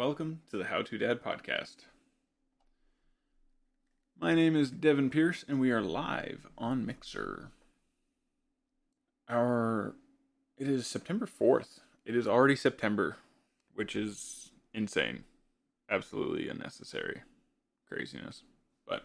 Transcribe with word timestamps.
Welcome 0.00 0.40
to 0.50 0.56
the 0.56 0.64
How 0.64 0.80
to 0.80 0.96
Dad 0.96 1.22
podcast. 1.22 1.76
My 4.18 4.34
name 4.34 4.56
is 4.56 4.70
Devin 4.70 5.10
Pierce, 5.10 5.44
and 5.46 5.60
we 5.60 5.70
are 5.72 5.82
live 5.82 6.46
on 6.56 6.86
Mixer. 6.86 7.50
Our 9.28 9.94
it 10.56 10.68
is 10.68 10.86
September 10.86 11.26
fourth. 11.26 11.80
It 12.06 12.16
is 12.16 12.26
already 12.26 12.56
September, 12.56 13.18
which 13.74 13.94
is 13.94 14.52
insane, 14.72 15.24
absolutely 15.90 16.48
unnecessary, 16.48 17.20
craziness. 17.86 18.42
But 18.88 19.02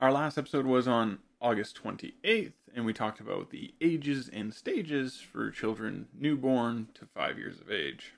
our 0.00 0.10
last 0.10 0.36
episode 0.36 0.66
was 0.66 0.88
on 0.88 1.20
August 1.40 1.76
twenty 1.76 2.14
eighth, 2.24 2.58
and 2.74 2.84
we 2.84 2.92
talked 2.92 3.20
about 3.20 3.50
the 3.50 3.72
ages 3.80 4.28
and 4.32 4.52
stages 4.52 5.20
for 5.20 5.52
children 5.52 6.08
newborn 6.12 6.88
to 6.94 7.06
five 7.06 7.38
years 7.38 7.60
of 7.60 7.70
age. 7.70 8.14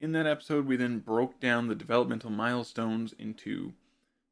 In 0.00 0.12
that 0.12 0.26
episode, 0.26 0.66
we 0.66 0.76
then 0.76 0.98
broke 0.98 1.40
down 1.40 1.68
the 1.68 1.74
developmental 1.74 2.30
milestones 2.30 3.14
into 3.18 3.74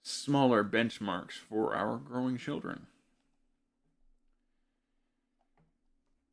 smaller 0.03 0.65
benchmarks 0.65 1.35
for 1.35 1.75
our 1.75 1.97
growing 1.99 2.37
children. 2.37 2.87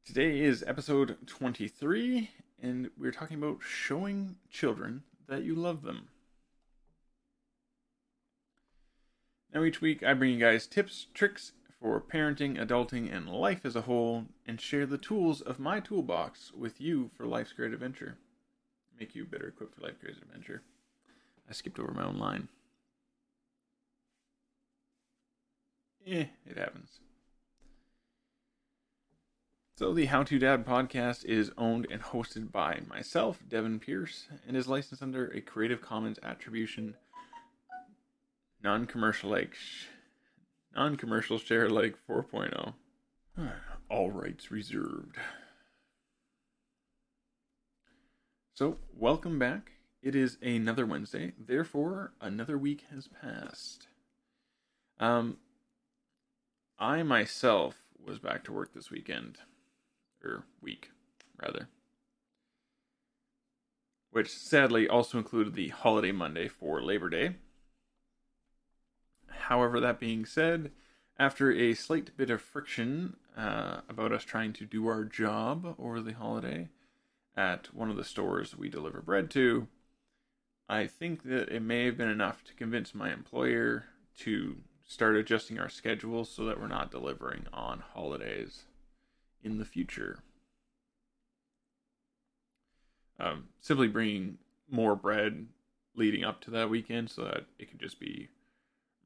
Today 0.04 0.40
is 0.40 0.64
episode 0.66 1.16
23, 1.28 2.32
and 2.60 2.90
we're 2.98 3.12
talking 3.12 3.38
about 3.38 3.60
showing 3.62 4.36
children 4.50 5.04
that 5.28 5.44
you 5.44 5.54
love 5.54 5.84
them. 5.84 6.08
Now, 9.54 9.64
each 9.64 9.80
week, 9.80 10.02
I 10.04 10.16
bring 10.16 10.34
you 10.34 10.40
guys 10.40 10.66
tips, 10.66 11.06
tricks 11.14 11.54
for 11.80 12.02
parenting, 12.02 12.60
adulting, 12.60 13.16
and 13.16 13.30
life 13.30 13.64
as 13.64 13.76
a 13.76 13.82
whole, 13.82 14.26
and 14.48 14.60
share 14.60 14.88
the 14.88 14.98
tools 14.98 15.40
of 15.40 15.60
my 15.60 15.80
toolbox 15.80 16.52
with 16.52 16.82
you 16.82 17.12
for 17.16 17.26
life's 17.28 17.54
great 17.54 17.74
adventure 17.74 18.18
make 19.00 19.16
you 19.16 19.26
better 19.26 19.48
equipped 19.48 19.76
for 19.76 19.82
life, 19.82 20.00
crazy 20.02 20.20
adventure. 20.22 20.62
I 21.50 21.54
skipped 21.54 21.80
over 21.80 21.94
my 21.94 22.06
own 22.06 22.18
line. 22.18 22.48
Eh, 26.06 26.26
it 26.46 26.58
happens. 26.58 27.00
So, 29.78 29.94
the 29.94 30.08
How 30.08 30.24
to 30.24 30.38
Dad 30.38 30.66
podcast 30.66 31.24
is 31.24 31.52
owned 31.58 31.88
and 31.90 32.02
hosted 32.02 32.52
by 32.52 32.82
myself, 32.90 33.40
Devin 33.48 33.80
Pierce, 33.80 34.28
and 34.46 34.58
is 34.58 34.68
licensed 34.68 35.02
under 35.02 35.28
a 35.28 35.40
Creative 35.40 35.82
Commons 35.82 36.20
Attribution 36.22 36.96
non 38.62 38.86
commercial 38.86 39.30
like 39.30 39.56
non 40.76 40.98
commercial 40.98 41.38
share 41.38 41.70
like 41.70 41.96
4.0. 42.10 42.74
All 43.90 44.12
rights 44.12 44.52
reserved. 44.52 45.16
So, 48.60 48.76
welcome 48.94 49.40
back. 49.40 49.72
It 50.04 50.16
is 50.16 50.38
another 50.42 50.86
Wednesday, 50.86 51.32
therefore, 51.40 52.12
another 52.20 52.58
week 52.58 52.84
has 52.94 53.08
passed. 53.08 53.88
Um, 55.00 55.38
I 56.78 57.02
myself 57.04 57.78
was 58.06 58.20
back 58.20 58.44
to 58.44 58.52
work 58.52 58.74
this 58.74 58.92
weekend, 58.92 59.38
or 60.22 60.44
week, 60.62 60.92
rather, 61.42 61.70
which 64.12 64.30
sadly 64.30 64.90
also 64.90 65.18
included 65.18 65.56
the 65.56 65.70
holiday 65.70 66.12
Monday 66.12 66.50
for 66.50 66.82
Labor 66.82 67.10
Day. 67.10 67.38
However, 69.28 69.80
that 69.80 70.02
being 70.02 70.26
said, 70.26 70.72
after 71.18 71.50
a 71.50 71.76
slight 71.76 72.18
bit 72.18 72.30
of 72.30 72.42
friction 72.42 73.16
uh, 73.38 73.80
about 73.88 74.12
us 74.12 74.26
trying 74.26 74.52
to 74.52 74.66
do 74.66 74.86
our 74.88 75.06
job 75.06 75.76
over 75.80 76.02
the 76.02 76.12
holiday, 76.12 76.68
at 77.36 77.74
one 77.74 77.90
of 77.90 77.98
the 77.98 78.04
stores 78.04 78.58
we 78.58 78.70
deliver 78.70 79.02
bread 79.02 79.30
to, 79.32 79.68
I 80.68 80.88
think 80.88 81.24
that 81.24 81.50
it 81.50 81.62
may 81.62 81.86
have 81.86 81.98
been 81.98 82.10
enough 82.10 82.44
to 82.46 82.54
convince 82.54 82.94
my 82.94 83.12
employer 83.12 83.86
to 84.20 84.58
start 84.88 85.16
adjusting 85.16 85.60
our 85.60 85.70
schedule 85.70 86.26
so 86.26 86.46
that 86.46 86.60
we're 86.60 86.68
not 86.68 86.92
delivering 86.92 87.46
on 87.54 87.84
holidays 87.94 88.64
in 89.44 89.58
the 89.58 89.66
future. 89.66 90.20
Um, 93.20 93.50
simply 93.60 93.88
bringing 93.88 94.38
more 94.70 94.96
bread 94.96 95.48
leading 95.96 96.24
up 96.24 96.42
to 96.42 96.52
that 96.52 96.70
weekend 96.70 97.10
so 97.10 97.24
that 97.24 97.46
it 97.58 97.70
can 97.70 97.80
just 97.80 98.00
be 98.00 98.30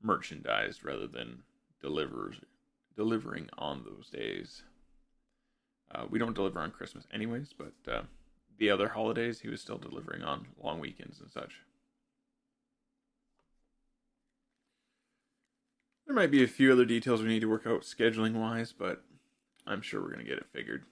merchandised 0.01 0.83
rather 0.83 1.07
than 1.07 1.43
delivers 1.81 2.35
delivering 2.95 3.49
on 3.57 3.83
those 3.83 4.09
days. 4.09 4.63
Uh, 5.93 6.05
we 6.09 6.17
don't 6.19 6.33
deliver 6.33 6.59
on 6.59 6.71
Christmas 6.71 7.05
anyways, 7.13 7.53
but 7.57 7.91
uh, 7.91 8.01
the 8.57 8.69
other 8.69 8.89
holidays, 8.89 9.41
he 9.41 9.49
was 9.49 9.61
still 9.61 9.77
delivering 9.77 10.23
on 10.23 10.47
long 10.61 10.79
weekends 10.79 11.19
and 11.19 11.31
such. 11.31 11.61
There 16.05 16.15
might 16.15 16.31
be 16.31 16.43
a 16.43 16.47
few 16.47 16.71
other 16.71 16.85
details 16.85 17.21
we 17.21 17.29
need 17.29 17.41
to 17.41 17.49
work 17.49 17.65
out 17.65 17.81
scheduling 17.81 18.33
wise, 18.33 18.73
but 18.73 19.03
I'm 19.65 19.81
sure 19.81 20.01
we're 20.01 20.11
going 20.11 20.25
to 20.25 20.29
get 20.29 20.37
it 20.37 20.47
figured. 20.51 20.83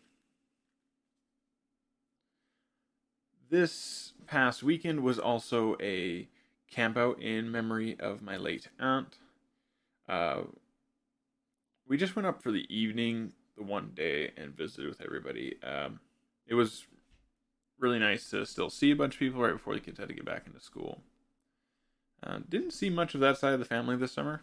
This 3.49 4.13
past 4.27 4.63
weekend 4.63 5.01
was 5.01 5.19
also 5.19 5.75
a 5.81 6.29
campout 6.73 7.21
in 7.21 7.51
memory 7.51 7.99
of 7.99 8.21
my 8.21 8.37
late 8.37 8.69
aunt. 8.79 9.17
Uh, 10.07 10.43
we 11.87 11.97
just 11.97 12.15
went 12.15 12.25
up 12.25 12.41
for 12.41 12.51
the 12.51 12.65
evening, 12.73 13.33
the 13.57 13.63
one 13.63 13.91
day, 13.93 14.31
and 14.37 14.55
visited 14.55 14.87
with 14.87 15.01
everybody. 15.01 15.55
Um, 15.63 15.99
it 16.47 16.55
was 16.55 16.85
really 17.79 17.99
nice 17.99 18.29
to 18.29 18.45
still 18.45 18.69
see 18.69 18.91
a 18.91 18.95
bunch 18.95 19.15
of 19.15 19.19
people 19.19 19.41
right 19.41 19.53
before 19.53 19.73
the 19.73 19.79
kids 19.79 19.99
had 19.99 20.07
to 20.09 20.13
get 20.15 20.25
back 20.25 20.45
into 20.45 20.59
school. 20.59 21.01
Uh, 22.23 22.39
didn't 22.47 22.71
see 22.71 22.89
much 22.89 23.15
of 23.15 23.21
that 23.21 23.37
side 23.37 23.53
of 23.53 23.59
the 23.59 23.65
family 23.65 23.95
this 23.95 24.11
summer. 24.11 24.41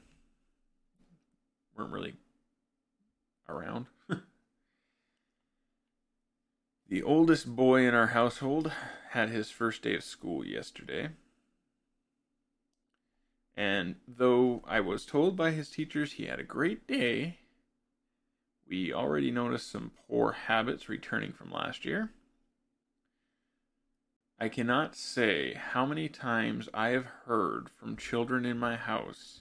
weren't 1.77 1.93
really 1.93 2.15
around. 3.49 3.87
the 6.89 7.03
oldest 7.03 7.55
boy 7.55 7.87
in 7.87 7.95
our 7.95 8.09
household 8.09 8.73
had 9.11 9.29
his 9.29 9.51
first 9.51 9.83
day 9.83 9.95
of 9.95 10.03
school 10.03 10.45
yesterday. 10.45 11.11
And 13.57 13.97
though 14.07 14.63
I 14.67 14.81
was 14.81 15.05
told 15.05 15.37
by 15.37 15.53
his 15.53 15.71
teachers 15.71 16.13
he 16.13 16.27
had 16.27 16.39
a 16.39 16.45
great 16.45 16.87
day, 16.87 17.39
we 18.69 18.93
already 18.93 19.31
noticed 19.31 19.71
some 19.71 19.93
poor 20.07 20.33
habits 20.33 20.89
returning 20.89 21.33
from 21.33 21.51
last 21.51 21.85
year. 21.85 22.11
I 24.39 24.49
cannot 24.49 24.95
say 24.95 25.55
how 25.55 25.85
many 25.85 26.09
times 26.09 26.69
I 26.73 26.91
have 26.91 27.07
heard 27.27 27.71
from 27.71 27.97
children 27.97 28.45
in 28.45 28.59
my 28.59 28.77
house 28.77 29.41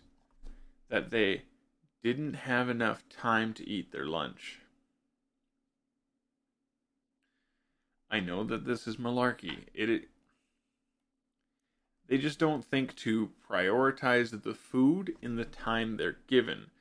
that 0.89 1.11
they 1.11 1.43
didn't 2.03 2.33
have 2.33 2.69
enough 2.69 3.07
time 3.09 3.53
to 3.55 3.69
eat 3.69 3.91
their 3.91 4.05
lunch. 4.05 4.59
I 8.09 8.21
know 8.21 8.43
that 8.45 8.65
this 8.65 8.87
is 8.87 8.95
malarkey. 8.95 9.65
It, 9.73 9.89
it 9.89 10.09
they 12.07 12.17
just 12.17 12.39
don't 12.39 12.63
think 12.63 12.95
to 12.97 13.31
prioritize 13.49 14.41
the 14.41 14.53
food 14.53 15.15
in 15.21 15.35
the 15.35 15.45
time 15.45 15.97
they're 15.97 16.19
given. 16.27 16.71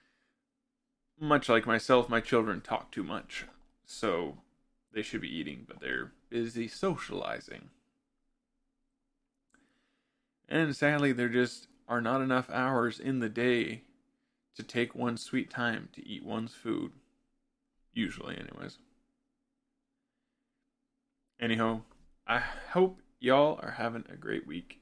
Much 1.19 1.49
like 1.49 1.67
myself, 1.67 2.09
my 2.09 2.21
children 2.21 2.61
talk 2.61 2.93
too 2.93 3.03
much, 3.03 3.47
so 3.87 4.39
they 4.93 5.03
should 5.03 5.21
be 5.21 5.35
eating, 5.35 5.65
but 5.67 5.81
they're 5.81 6.13
busy 6.29 6.69
socializing. 6.69 7.71
And 10.49 10.77
sadly, 10.77 11.13
there 11.13 11.29
just 11.29 11.69
are 11.89 12.01
not 12.01 12.21
enough 12.21 12.51
hours 12.51 13.01
in 13.01 13.21
the 13.21 13.29
day 13.29 13.83
to 14.57 14.63
take 14.63 14.95
one's 14.95 15.23
sweet 15.23 15.51
time 15.51 15.89
to 15.93 16.07
eat 16.07 16.25
one's 16.25 16.55
food. 16.55 16.93
Usually, 17.93 18.37
anyways. 18.37 18.79
Anyhow, 21.41 21.83
I 22.27 22.39
hope 22.73 23.01
y'all 23.21 23.59
are 23.63 23.73
having 23.73 24.05
a 24.09 24.17
great 24.17 24.47
week. 24.47 24.81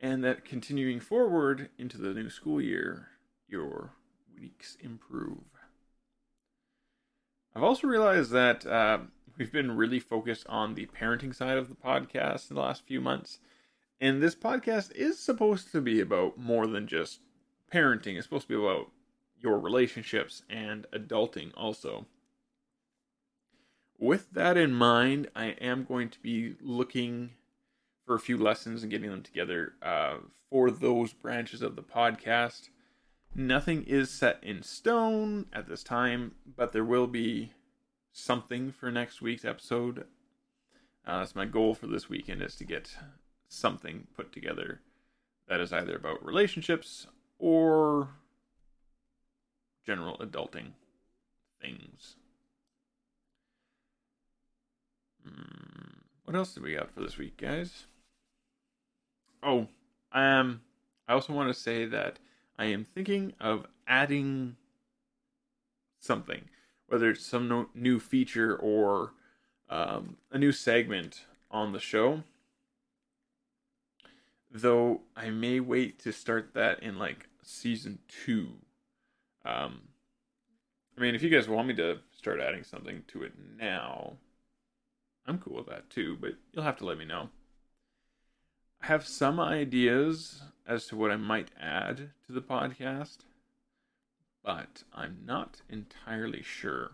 And 0.00 0.22
that 0.24 0.44
continuing 0.44 1.00
forward 1.00 1.70
into 1.78 1.96
the 1.96 2.12
new 2.12 2.28
school 2.28 2.60
year, 2.60 3.08
your 3.48 3.92
weeks 4.38 4.76
improve. 4.80 5.44
I've 7.54 7.62
also 7.62 7.86
realized 7.86 8.32
that 8.32 8.66
uh, 8.66 8.98
we've 9.36 9.52
been 9.52 9.76
really 9.76 10.00
focused 10.00 10.46
on 10.48 10.74
the 10.74 10.86
parenting 10.86 11.34
side 11.34 11.56
of 11.56 11.68
the 11.68 11.74
podcast 11.74 12.50
in 12.50 12.56
the 12.56 12.62
last 12.62 12.86
few 12.86 13.00
months 13.00 13.38
and 14.00 14.22
this 14.22 14.34
podcast 14.34 14.92
is 14.94 15.18
supposed 15.18 15.72
to 15.72 15.80
be 15.80 16.00
about 16.00 16.36
more 16.36 16.66
than 16.66 16.86
just 16.86 17.20
parenting. 17.72 18.16
It's 18.16 18.26
supposed 18.26 18.48
to 18.48 18.58
be 18.58 18.62
about 18.62 18.90
your 19.40 19.58
relationships 19.58 20.42
and 20.50 20.86
adulting 20.92 21.52
also. 21.56 22.06
With 23.98 24.30
that 24.32 24.56
in 24.56 24.74
mind, 24.74 25.30
I 25.34 25.46
am 25.60 25.84
going 25.84 26.10
to 26.10 26.18
be 26.20 26.56
looking 26.60 27.30
for 28.04 28.14
a 28.14 28.20
few 28.20 28.36
lessons 28.36 28.82
and 28.82 28.90
getting 28.90 29.10
them 29.10 29.22
together 29.22 29.72
uh, 29.80 30.16
for 30.50 30.70
those 30.70 31.12
branches 31.12 31.62
of 31.62 31.76
the 31.76 31.82
podcast. 31.82 32.68
Nothing 33.34 33.82
is 33.84 34.10
set 34.10 34.38
in 34.42 34.62
stone 34.62 35.46
at 35.52 35.68
this 35.68 35.82
time, 35.82 36.36
but 36.56 36.72
there 36.72 36.84
will 36.84 37.08
be 37.08 37.52
something 38.12 38.70
for 38.70 38.92
next 38.92 39.20
week's 39.20 39.44
episode. 39.44 40.06
Uh, 41.04 41.18
that's 41.18 41.34
my 41.34 41.44
goal 41.44 41.74
for 41.74 41.88
this 41.88 42.08
weekend 42.08 42.42
is 42.42 42.54
to 42.56 42.64
get 42.64 42.96
something 43.48 44.06
put 44.16 44.32
together 44.32 44.80
that 45.48 45.60
is 45.60 45.72
either 45.72 45.96
about 45.96 46.24
relationships 46.24 47.08
or 47.38 48.08
general 49.84 50.16
adulting 50.18 50.72
things. 51.60 52.16
Mm, 55.28 56.02
what 56.24 56.36
else 56.36 56.54
do 56.54 56.62
we 56.62 56.74
got 56.74 56.90
for 56.92 57.00
this 57.00 57.18
week, 57.18 57.36
guys? 57.36 57.86
Oh, 59.42 59.66
um, 60.12 60.62
I 61.08 61.12
also 61.12 61.32
want 61.32 61.52
to 61.52 61.60
say 61.60 61.84
that 61.86 62.18
I 62.58 62.66
am 62.66 62.84
thinking 62.84 63.32
of 63.40 63.66
adding 63.86 64.56
something, 65.98 66.42
whether 66.86 67.10
it's 67.10 67.24
some 67.24 67.48
no- 67.48 67.68
new 67.74 67.98
feature 67.98 68.56
or 68.56 69.12
um, 69.68 70.16
a 70.30 70.38
new 70.38 70.52
segment 70.52 71.26
on 71.50 71.72
the 71.72 71.80
show. 71.80 72.22
Though 74.50 75.00
I 75.16 75.30
may 75.30 75.58
wait 75.58 75.98
to 76.00 76.12
start 76.12 76.54
that 76.54 76.82
in 76.82 76.98
like 76.98 77.28
season 77.42 77.98
two. 78.08 78.48
Um, 79.44 79.82
I 80.96 81.00
mean, 81.00 81.14
if 81.14 81.22
you 81.22 81.30
guys 81.30 81.48
want 81.48 81.66
me 81.66 81.74
to 81.74 81.98
start 82.16 82.40
adding 82.40 82.62
something 82.62 83.02
to 83.08 83.24
it 83.24 83.32
now, 83.58 84.14
I'm 85.26 85.38
cool 85.38 85.56
with 85.56 85.66
that 85.66 85.90
too, 85.90 86.16
but 86.20 86.34
you'll 86.52 86.64
have 86.64 86.78
to 86.78 86.86
let 86.86 86.98
me 86.98 87.04
know. 87.04 87.30
Have 88.88 89.06
some 89.06 89.40
ideas 89.40 90.42
as 90.66 90.84
to 90.88 90.96
what 90.96 91.10
I 91.10 91.16
might 91.16 91.50
add 91.58 92.10
to 92.26 92.32
the 92.32 92.42
podcast, 92.42 93.20
but 94.44 94.82
I'm 94.94 95.20
not 95.24 95.62
entirely 95.70 96.42
sure. 96.42 96.90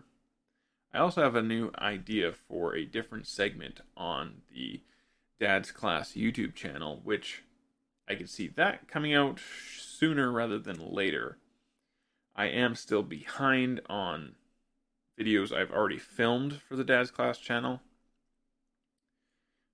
I 0.93 0.99
also 0.99 1.21
have 1.21 1.35
a 1.35 1.41
new 1.41 1.69
idea 1.77 2.31
for 2.31 2.73
a 2.73 2.85
different 2.85 3.27
segment 3.27 3.81
on 3.97 4.35
the 4.55 4.79
Dad's 5.37 5.73
Class 5.73 6.13
YouTube 6.13 6.55
channel, 6.55 7.01
which 7.03 7.43
I 8.07 8.15
can 8.15 8.27
see 8.27 8.47
that 8.47 8.87
coming 8.87 9.13
out 9.13 9.41
sooner 9.77 10.31
rather 10.31 10.59
than 10.59 10.93
later. 10.93 11.39
I 12.33 12.45
am 12.45 12.75
still 12.75 13.03
behind 13.03 13.81
on 13.89 14.35
videos 15.19 15.51
I've 15.51 15.71
already 15.71 15.99
filmed 15.99 16.61
for 16.61 16.77
the 16.77 16.85
Dad's 16.85 17.11
Class 17.11 17.37
channel. 17.37 17.81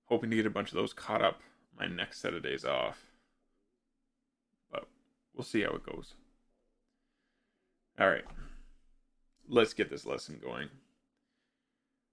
Hoping 0.06 0.30
to 0.30 0.36
get 0.36 0.46
a 0.46 0.50
bunch 0.50 0.70
of 0.70 0.74
those 0.74 0.92
caught 0.92 1.22
up 1.22 1.42
my 1.78 1.86
next 1.86 2.20
set 2.20 2.34
of 2.34 2.42
days 2.42 2.64
off. 2.64 3.06
But 4.70 4.88
we'll 5.34 5.44
see 5.44 5.62
how 5.62 5.70
it 5.70 5.86
goes. 5.86 6.14
All 7.98 8.08
right. 8.08 8.24
Let's 9.48 9.72
get 9.72 9.90
this 9.90 10.06
lesson 10.06 10.40
going. 10.42 10.68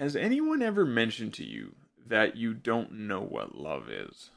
Has 0.04 0.18
anyone 0.18 0.62
ever 0.62 0.86
mentioned 0.86 1.34
to 1.34 1.46
you 1.46 1.76
that 2.06 2.36
you 2.36 2.54
don't 2.54 2.92
know 2.92 3.22
what 3.22 3.58
love 3.58 3.90
is? 3.90 4.32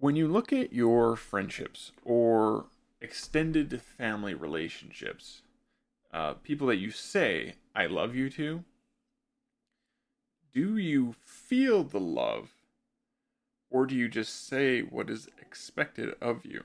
When 0.00 0.16
you 0.16 0.26
look 0.26 0.52
at 0.52 0.72
your 0.72 1.14
friendships 1.14 1.92
or 2.04 2.64
extended 3.00 3.80
family 3.80 4.34
relationships, 4.34 5.42
uh, 6.12 6.32
people 6.34 6.66
that 6.66 6.78
you 6.78 6.90
say, 6.90 7.54
I 7.76 7.86
love 7.86 8.16
you 8.16 8.28
to, 8.30 8.64
do 10.52 10.76
you 10.76 11.14
feel 11.24 11.84
the 11.84 12.00
love 12.00 12.50
or 13.70 13.86
do 13.86 13.94
you 13.94 14.08
just 14.08 14.48
say 14.48 14.80
what 14.80 15.08
is 15.08 15.28
expected 15.40 16.16
of 16.20 16.44
you? 16.44 16.64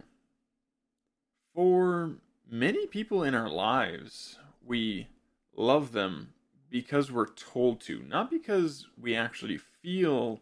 For 1.53 2.13
many 2.49 2.87
people 2.87 3.23
in 3.23 3.35
our 3.35 3.49
lives, 3.49 4.39
we 4.65 5.07
love 5.55 5.91
them 5.91 6.33
because 6.69 7.11
we're 7.11 7.33
told 7.33 7.81
to, 7.81 8.03
not 8.07 8.29
because 8.29 8.87
we 8.99 9.15
actually 9.15 9.57
feel 9.57 10.41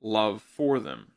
love 0.00 0.42
for 0.42 0.80
them. 0.80 1.12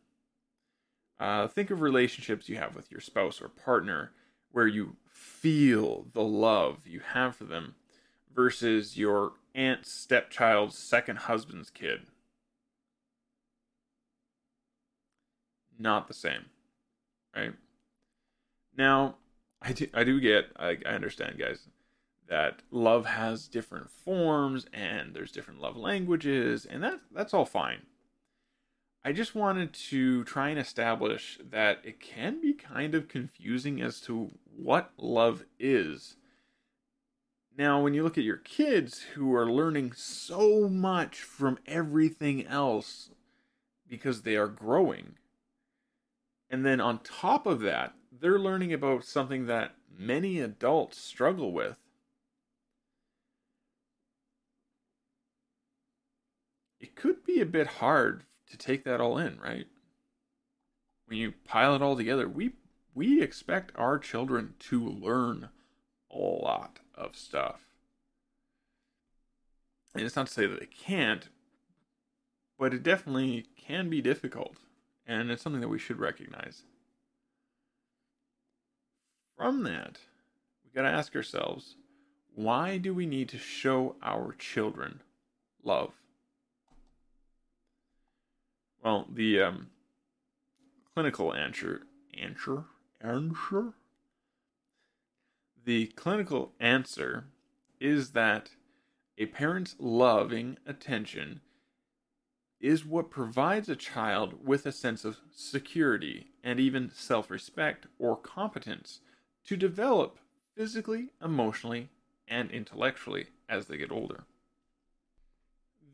Uh, 1.20 1.48
think 1.48 1.72
of 1.72 1.82
relationships 1.82 2.50
you 2.50 2.58
have 2.58 2.76
with 2.76 2.92
your 2.92 3.02
spouse 3.02 3.42
or 3.42 3.48
partner 3.48 4.12
where 4.52 4.68
you 4.68 4.96
feel 5.08 6.08
the 6.14 6.24
love 6.24 6.86
you 6.86 7.00
have 7.14 7.36
for 7.36 7.46
them 7.46 7.76
versus 8.34 8.98
your 8.98 9.34
aunt's 9.54 9.92
stepchild's 9.92 10.78
second 10.78 11.18
husband's 11.20 11.70
kid. 11.70 12.08
Not 15.80 16.08
the 16.08 16.14
same, 16.14 16.46
right? 17.36 17.54
Now, 18.78 19.16
I 19.62 19.72
do, 19.72 19.88
I 19.94 20.04
do 20.04 20.20
get, 20.20 20.46
I, 20.58 20.78
I 20.86 20.90
understand, 20.90 21.38
guys, 21.40 21.68
that 22.28 22.62
love 22.72 23.06
has 23.06 23.48
different 23.48 23.90
forms 23.90 24.66
and 24.74 25.14
there's 25.14 25.32
different 25.32 25.62
love 25.62 25.78
languages, 25.78 26.66
and 26.66 26.84
that 26.84 27.00
that's 27.12 27.34
all 27.34 27.46
fine. 27.46 27.84
I 29.04 29.12
just 29.12 29.36
wanted 29.36 29.72
to 29.90 30.24
try 30.24 30.50
and 30.50 30.58
establish 30.58 31.38
that 31.52 31.80
it 31.84 32.00
can 32.00 32.42
be 32.42 32.54
kind 32.54 32.96
of 32.96 33.08
confusing 33.08 33.80
as 33.80 34.02
to 34.02 34.32
what 34.56 34.94
love 34.98 35.44
is. 35.60 36.16
Now, 37.56 37.82
when 37.82 37.94
you 37.94 38.04
look 38.04 38.18
at 38.18 38.24
your 38.24 38.38
kids 38.38 39.02
who 39.14 39.34
are 39.36 39.50
learning 39.50 39.94
so 39.94 40.68
much 40.68 41.22
from 41.22 41.60
everything 41.68 42.48
else 42.48 43.12
because 43.88 44.24
they 44.24 44.36
are 44.36 44.48
growing, 44.48 45.14
and 46.50 46.66
then 46.66 46.82
on 46.82 47.00
top 47.00 47.46
of 47.46 47.60
that, 47.62 47.94
they're 48.12 48.40
learning 48.40 48.74
about 48.74 49.06
something 49.06 49.46
that 49.46 49.76
many 49.96 50.40
adults 50.40 51.00
struggle 51.00 51.52
with. 51.52 51.78
It 56.96 57.02
could 57.02 57.24
be 57.26 57.42
a 57.42 57.46
bit 57.46 57.68
hard 57.68 58.24
to 58.50 58.58
take 58.58 58.86
that 58.86 59.02
all 59.02 59.18
in, 59.18 59.38
right? 59.40 59.68
When 61.08 61.18
you 61.18 61.34
pile 61.44 61.76
it 61.76 61.82
all 61.82 61.98
together, 61.98 62.28
we 62.28 62.54
we 62.94 63.22
expect 63.22 63.74
our 63.76 64.00
children 64.00 64.54
to 64.60 64.88
learn 64.88 65.50
a 66.10 66.18
lot 66.18 66.80
of 66.96 67.18
stuff. 67.18 67.60
And 69.94 70.04
it's 70.04 70.16
not 70.16 70.28
to 70.28 70.34
say 70.34 70.48
that 70.48 70.62
they 70.62 70.68
can't, 70.68 71.28
but 72.58 72.74
it 72.74 72.84
definitely 72.84 73.48
can 73.58 73.90
be 73.90 74.02
difficult. 74.02 74.56
And 75.06 75.30
it's 75.30 75.44
something 75.44 75.62
that 75.62 75.68
we 75.68 75.80
should 75.80 76.00
recognize. 76.00 76.64
From 79.36 79.64
that, 79.64 80.00
we 80.64 80.72
got 80.72 80.84
to 80.90 80.96
ask 80.96 81.14
ourselves 81.14 81.76
why 82.34 82.78
do 82.78 82.94
we 82.94 83.06
need 83.06 83.28
to 83.30 83.38
show 83.38 83.98
our 84.02 84.34
children 84.34 85.02
love? 85.62 85.92
Well, 88.86 89.08
the 89.12 89.42
um, 89.42 89.70
clinical 90.94 91.34
answer, 91.34 91.88
answer, 92.16 92.66
answer. 93.02 93.74
The 95.66 95.88
clinical 95.88 96.52
answer 96.60 97.26
is 97.80 98.12
that 98.12 98.52
a 99.18 99.26
parent's 99.26 99.76
loving 99.80 100.60
attention 100.68 101.42
is 102.62 102.86
what 102.86 103.10
provides 103.10 103.70
a 103.70 103.76
child 103.76 104.46
with 104.46 104.68
a 104.68 104.72
sense 104.72 105.04
of 105.04 105.18
security 105.32 106.28
and 106.44 106.60
even 106.60 106.92
self 106.94 107.32
respect 107.32 107.88
or 107.98 108.16
competence 108.16 109.00
to 109.48 109.58
develop 109.58 110.20
physically, 110.56 111.10
emotionally, 111.24 111.90
and 112.28 112.52
intellectually 112.52 113.30
as 113.50 113.66
they 113.66 113.78
get 113.78 113.92
older. 113.92 114.26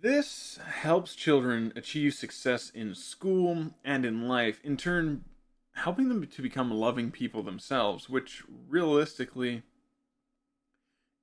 This 0.02 0.58
helps 0.66 1.14
children 1.14 1.74
achieve 1.76 2.16
success 2.16 2.72
in 2.72 2.96
school 2.96 3.76
and 3.84 4.04
in 4.04 4.28
life, 4.28 4.60
in 4.64 4.76
turn, 4.76 5.26
helping 5.74 6.10
them 6.10 6.26
to 6.26 6.42
become 6.42 6.72
loving 6.72 7.12
people 7.12 7.44
themselves, 7.44 8.10
which 8.10 8.42
realistically 8.68 9.62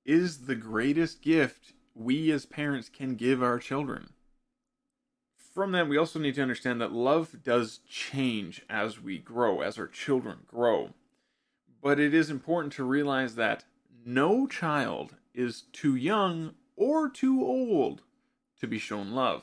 is 0.04 0.47
the 0.47 0.54
greatest 0.54 1.23
gift 1.23 1.73
we 1.92 2.30
as 2.30 2.47
parents 2.47 2.88
can 2.88 3.16
give 3.16 3.42
our 3.42 3.58
children. 3.58 4.11
From 5.35 5.73
that, 5.73 5.88
we 5.88 5.97
also 5.97 6.20
need 6.20 6.37
to 6.37 6.42
understand 6.42 6.80
that 6.80 6.92
love 6.92 7.42
does 7.42 7.80
change 7.88 8.62
as 8.70 9.02
we 9.02 9.18
grow, 9.18 9.61
as 9.61 9.76
our 9.76 9.88
children 9.88 10.38
grow. 10.47 10.90
But 11.82 11.99
it 11.99 12.14
is 12.14 12.30
important 12.30 12.73
to 12.75 12.85
realize 12.85 13.35
that 13.35 13.64
no 14.06 14.47
child 14.47 15.16
is 15.35 15.62
too 15.73 15.97
young 15.97 16.54
or 16.76 17.11
too 17.11 17.44
old 17.44 18.02
to 18.60 18.66
be 18.66 18.78
shown 18.78 19.12
love. 19.12 19.42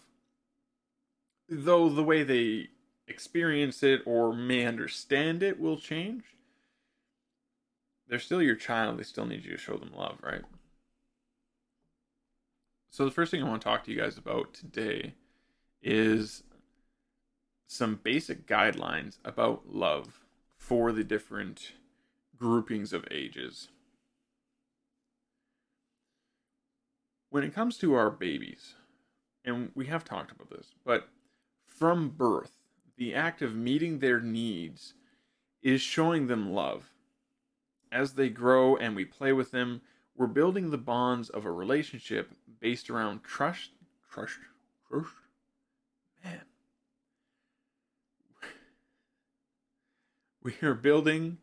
Though 1.48 1.90
the 1.90 2.04
way 2.04 2.24
they 2.24 2.70
experience 3.08 3.84
it 3.84 4.02
or 4.06 4.34
may 4.34 4.66
understand 4.66 5.44
it 5.44 5.60
will 5.60 5.78
change, 5.78 6.24
they're 8.08 8.20
still 8.20 8.42
your 8.42 8.56
child. 8.56 9.00
They 9.00 9.04
still 9.04 9.26
need 9.26 9.46
you 9.46 9.52
to 9.52 9.58
show 9.58 9.78
them 9.78 9.94
love, 9.96 10.18
right? 10.22 10.44
So, 12.90 13.04
the 13.04 13.12
first 13.12 13.32
thing 13.32 13.44
I 13.44 13.48
want 13.50 13.62
to 13.62 13.68
talk 13.68 13.84
to 13.84 13.92
you 13.92 14.00
guys 14.00 14.18
about 14.18 14.54
today 14.54 15.16
is 15.82 16.44
some 17.68 18.00
basic 18.02 18.48
guidelines 18.48 19.18
about 19.26 19.74
love 19.74 20.22
for 20.58 20.92
the 20.92 21.04
different 21.04 21.74
groupings 22.38 22.94
of 22.94 23.06
ages. 23.12 23.70
When 27.30 27.44
it 27.44 27.54
comes 27.54 27.78
to 27.80 27.94
our 27.94 28.10
babies, 28.10 28.76
and 29.46 29.72
we 29.76 29.86
have 29.86 30.04
talked 30.04 30.32
about 30.32 30.50
this, 30.50 30.72
but 30.84 31.08
from 31.66 32.10
birth, 32.10 32.58
the 32.98 33.14
act 33.14 33.42
of 33.42 33.56
meeting 33.56 34.00
their 34.00 34.20
needs 34.20 34.94
is 35.62 35.82
showing 35.82 36.28
them 36.28 36.52
love. 36.54 36.92
As 37.92 38.14
they 38.14 38.30
grow 38.30 38.76
and 38.76 38.96
we 38.96 39.06
play 39.06 39.34
with 39.34 39.52
them, 39.52 39.82
we're 40.16 40.28
building 40.28 40.70
the 40.70 40.78
bonds 40.78 41.30
of 41.30 41.46
a 41.46 41.52
relationship 41.52 42.32
based 42.60 42.90
around 42.90 43.24
trust, 43.24 43.72
trust, 44.12 44.38
trust. 44.90 45.10
Man. 46.24 46.42
We 50.42 50.54
are 50.62 50.76
building 50.76 51.40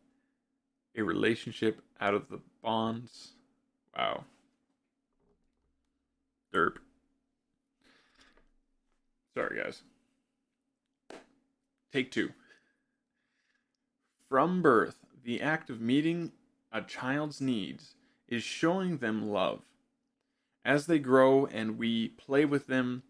a 0.95 1.01
relationship 1.01 1.81
out 1.99 2.13
of 2.13 2.29
the 2.29 2.39
bonds. 2.61 3.33
Wow. 3.97 4.23
Derp. 6.53 6.77
Sorry, 9.35 9.61
guys. 9.61 9.81
Take 11.91 12.11
two. 12.11 12.31
From 14.29 14.61
birth, 14.61 14.97
the 15.23 15.41
act 15.41 15.69
of 15.69 15.81
meeting 15.81 16.31
a 16.71 16.81
child's 16.81 17.39
needs 17.39 17.95
is 18.27 18.43
showing 18.43 18.97
them 18.97 19.29
love. 19.29 19.61
As 20.65 20.85
they 20.85 20.99
grow 20.99 21.45
and 21.45 21.77
we 21.77 22.09
play 22.09 22.45
with 22.45 22.67
them, 22.67 23.03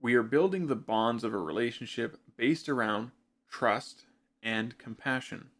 we 0.00 0.14
are 0.14 0.22
building 0.22 0.66
the 0.66 0.76
bonds 0.76 1.24
of 1.24 1.34
a 1.34 1.38
relationship 1.38 2.18
based 2.36 2.68
around 2.68 3.10
trust 3.50 4.06
and 4.42 4.76
compassion. 4.78 5.50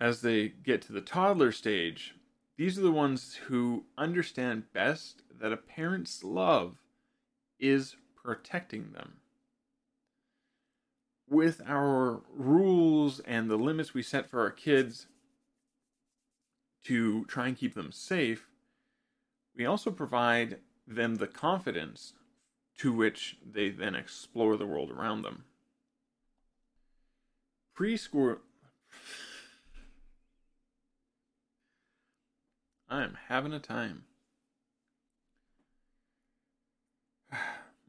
As 0.00 0.20
they 0.20 0.48
get 0.48 0.82
to 0.82 0.92
the 0.92 1.00
toddler 1.00 1.52
stage, 1.52 2.14
these 2.56 2.78
are 2.78 2.82
the 2.82 2.90
ones 2.90 3.36
who 3.46 3.84
understand 3.96 4.72
best 4.72 5.22
that 5.40 5.52
a 5.52 5.56
parent's 5.56 6.22
love 6.22 6.76
is 7.58 7.96
protecting 8.22 8.92
them. 8.92 9.14
With 11.28 11.60
our 11.66 12.22
rules 12.32 13.20
and 13.20 13.50
the 13.50 13.56
limits 13.56 13.94
we 13.94 14.02
set 14.02 14.30
for 14.30 14.40
our 14.40 14.50
kids 14.50 15.06
to 16.84 17.24
try 17.24 17.48
and 17.48 17.56
keep 17.56 17.74
them 17.74 17.90
safe, 17.90 18.48
we 19.56 19.66
also 19.66 19.90
provide 19.90 20.58
them 20.86 21.16
the 21.16 21.26
confidence 21.26 22.12
to 22.78 22.92
which 22.92 23.38
they 23.44 23.70
then 23.70 23.94
explore 23.94 24.56
the 24.56 24.66
world 24.66 24.90
around 24.90 25.22
them. 25.22 25.44
Preschool. 27.76 28.38
I 32.88 33.02
am 33.02 33.18
having 33.28 33.52
a 33.52 33.58
time. 33.58 34.04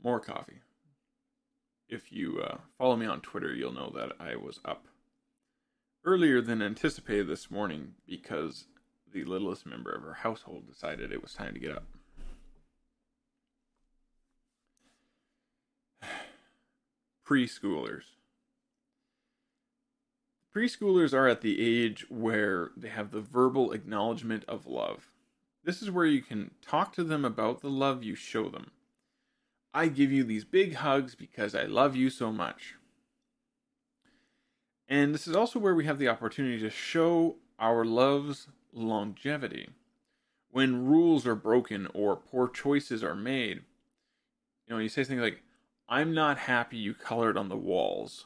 More 0.07 0.21
coffee. 0.21 0.61
If 1.89 2.13
you 2.13 2.39
uh, 2.41 2.59
follow 2.77 2.95
me 2.95 3.05
on 3.05 3.19
Twitter, 3.19 3.53
you'll 3.53 3.73
know 3.73 3.91
that 3.93 4.13
I 4.21 4.37
was 4.37 4.61
up 4.63 4.85
earlier 6.05 6.39
than 6.39 6.61
anticipated 6.61 7.27
this 7.27 7.51
morning 7.51 7.95
because 8.07 8.67
the 9.11 9.25
littlest 9.25 9.65
member 9.65 9.91
of 9.91 10.05
our 10.05 10.13
household 10.13 10.65
decided 10.65 11.11
it 11.11 11.21
was 11.21 11.33
time 11.33 11.53
to 11.55 11.59
get 11.59 11.75
up. 11.75 11.83
Preschoolers. 17.27 18.03
Preschoolers 20.55 21.13
are 21.13 21.27
at 21.27 21.41
the 21.41 21.59
age 21.59 22.05
where 22.07 22.71
they 22.77 22.87
have 22.87 23.11
the 23.11 23.19
verbal 23.19 23.73
acknowledgement 23.73 24.45
of 24.47 24.67
love. 24.67 25.11
This 25.65 25.81
is 25.81 25.91
where 25.91 26.05
you 26.05 26.21
can 26.21 26.51
talk 26.61 26.93
to 26.93 27.03
them 27.03 27.25
about 27.25 27.59
the 27.59 27.69
love 27.69 28.05
you 28.05 28.15
show 28.15 28.47
them. 28.47 28.71
I 29.77 29.89
give 29.89 30.11
you 30.11 30.23
these 30.23 30.43
big 30.43 30.73
hugs 30.73 31.13
because 31.13 31.53
I 31.53 31.65
love 31.65 31.95
you 31.95 32.09
so 32.09 32.31
much. 32.31 32.73
And 34.87 35.13
this 35.13 35.27
is 35.27 35.35
also 35.35 35.59
where 35.59 35.75
we 35.75 35.85
have 35.85 35.99
the 35.99 36.07
opportunity 36.07 36.59
to 36.61 36.71
show 36.71 37.35
our 37.59 37.85
love's 37.85 38.47
longevity. 38.73 39.69
When 40.49 40.87
rules 40.87 41.27
are 41.27 41.35
broken 41.35 41.87
or 41.93 42.15
poor 42.15 42.49
choices 42.49 43.03
are 43.03 43.13
made, 43.13 43.61
you 44.65 44.73
know, 44.73 44.79
you 44.79 44.89
say 44.89 45.03
things 45.03 45.21
like, 45.21 45.43
I'm 45.87 46.11
not 46.11 46.39
happy 46.39 46.77
you 46.77 46.95
colored 46.95 47.37
on 47.37 47.49
the 47.49 47.55
walls, 47.55 48.25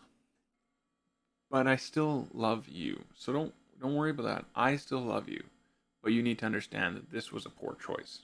but 1.50 1.68
I 1.68 1.76
still 1.76 2.30
love 2.34 2.70
you. 2.70 3.04
So 3.14 3.34
don't 3.34 3.54
don't 3.82 3.96
worry 3.96 4.12
about 4.12 4.24
that. 4.24 4.46
I 4.56 4.78
still 4.78 5.02
love 5.02 5.28
you. 5.28 5.44
But 6.02 6.14
you 6.14 6.24
need 6.24 6.40
to 6.40 6.46
understand 6.46 6.96
that 6.96 7.12
this 7.12 7.34
was 7.34 7.46
a 7.46 7.50
poor 7.50 7.76
choice. 7.76 8.20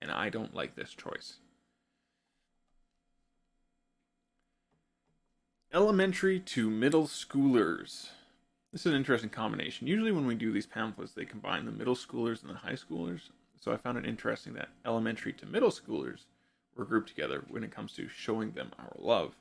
And 0.00 0.10
I 0.10 0.30
don't 0.30 0.54
like 0.54 0.74
this 0.74 0.94
choice. 0.94 1.34
Elementary 5.74 6.38
to 6.38 6.68
middle 6.68 7.06
schoolers. 7.06 8.08
This 8.72 8.84
is 8.84 8.86
an 8.86 8.94
interesting 8.94 9.30
combination. 9.30 9.86
Usually, 9.86 10.12
when 10.12 10.26
we 10.26 10.34
do 10.34 10.52
these 10.52 10.66
pamphlets, 10.66 11.12
they 11.12 11.24
combine 11.24 11.64
the 11.64 11.72
middle 11.72 11.94
schoolers 11.94 12.42
and 12.42 12.50
the 12.50 12.58
high 12.58 12.74
schoolers. 12.74 13.30
So 13.58 13.72
I 13.72 13.78
found 13.78 13.96
it 13.96 14.04
interesting 14.04 14.52
that 14.52 14.68
elementary 14.84 15.32
to 15.32 15.46
middle 15.46 15.70
schoolers 15.70 16.26
were 16.76 16.84
grouped 16.84 17.08
together 17.08 17.42
when 17.48 17.64
it 17.64 17.70
comes 17.70 17.94
to 17.94 18.06
showing 18.06 18.52
them 18.52 18.72
our 18.78 18.92
love. 18.98 19.34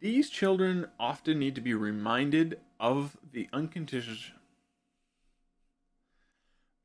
These 0.00 0.30
children 0.30 0.86
often 0.98 1.38
need 1.38 1.54
to 1.56 1.60
be 1.60 1.74
reminded 1.74 2.58
of 2.80 3.18
the 3.30 3.46
unconditional 3.52 4.38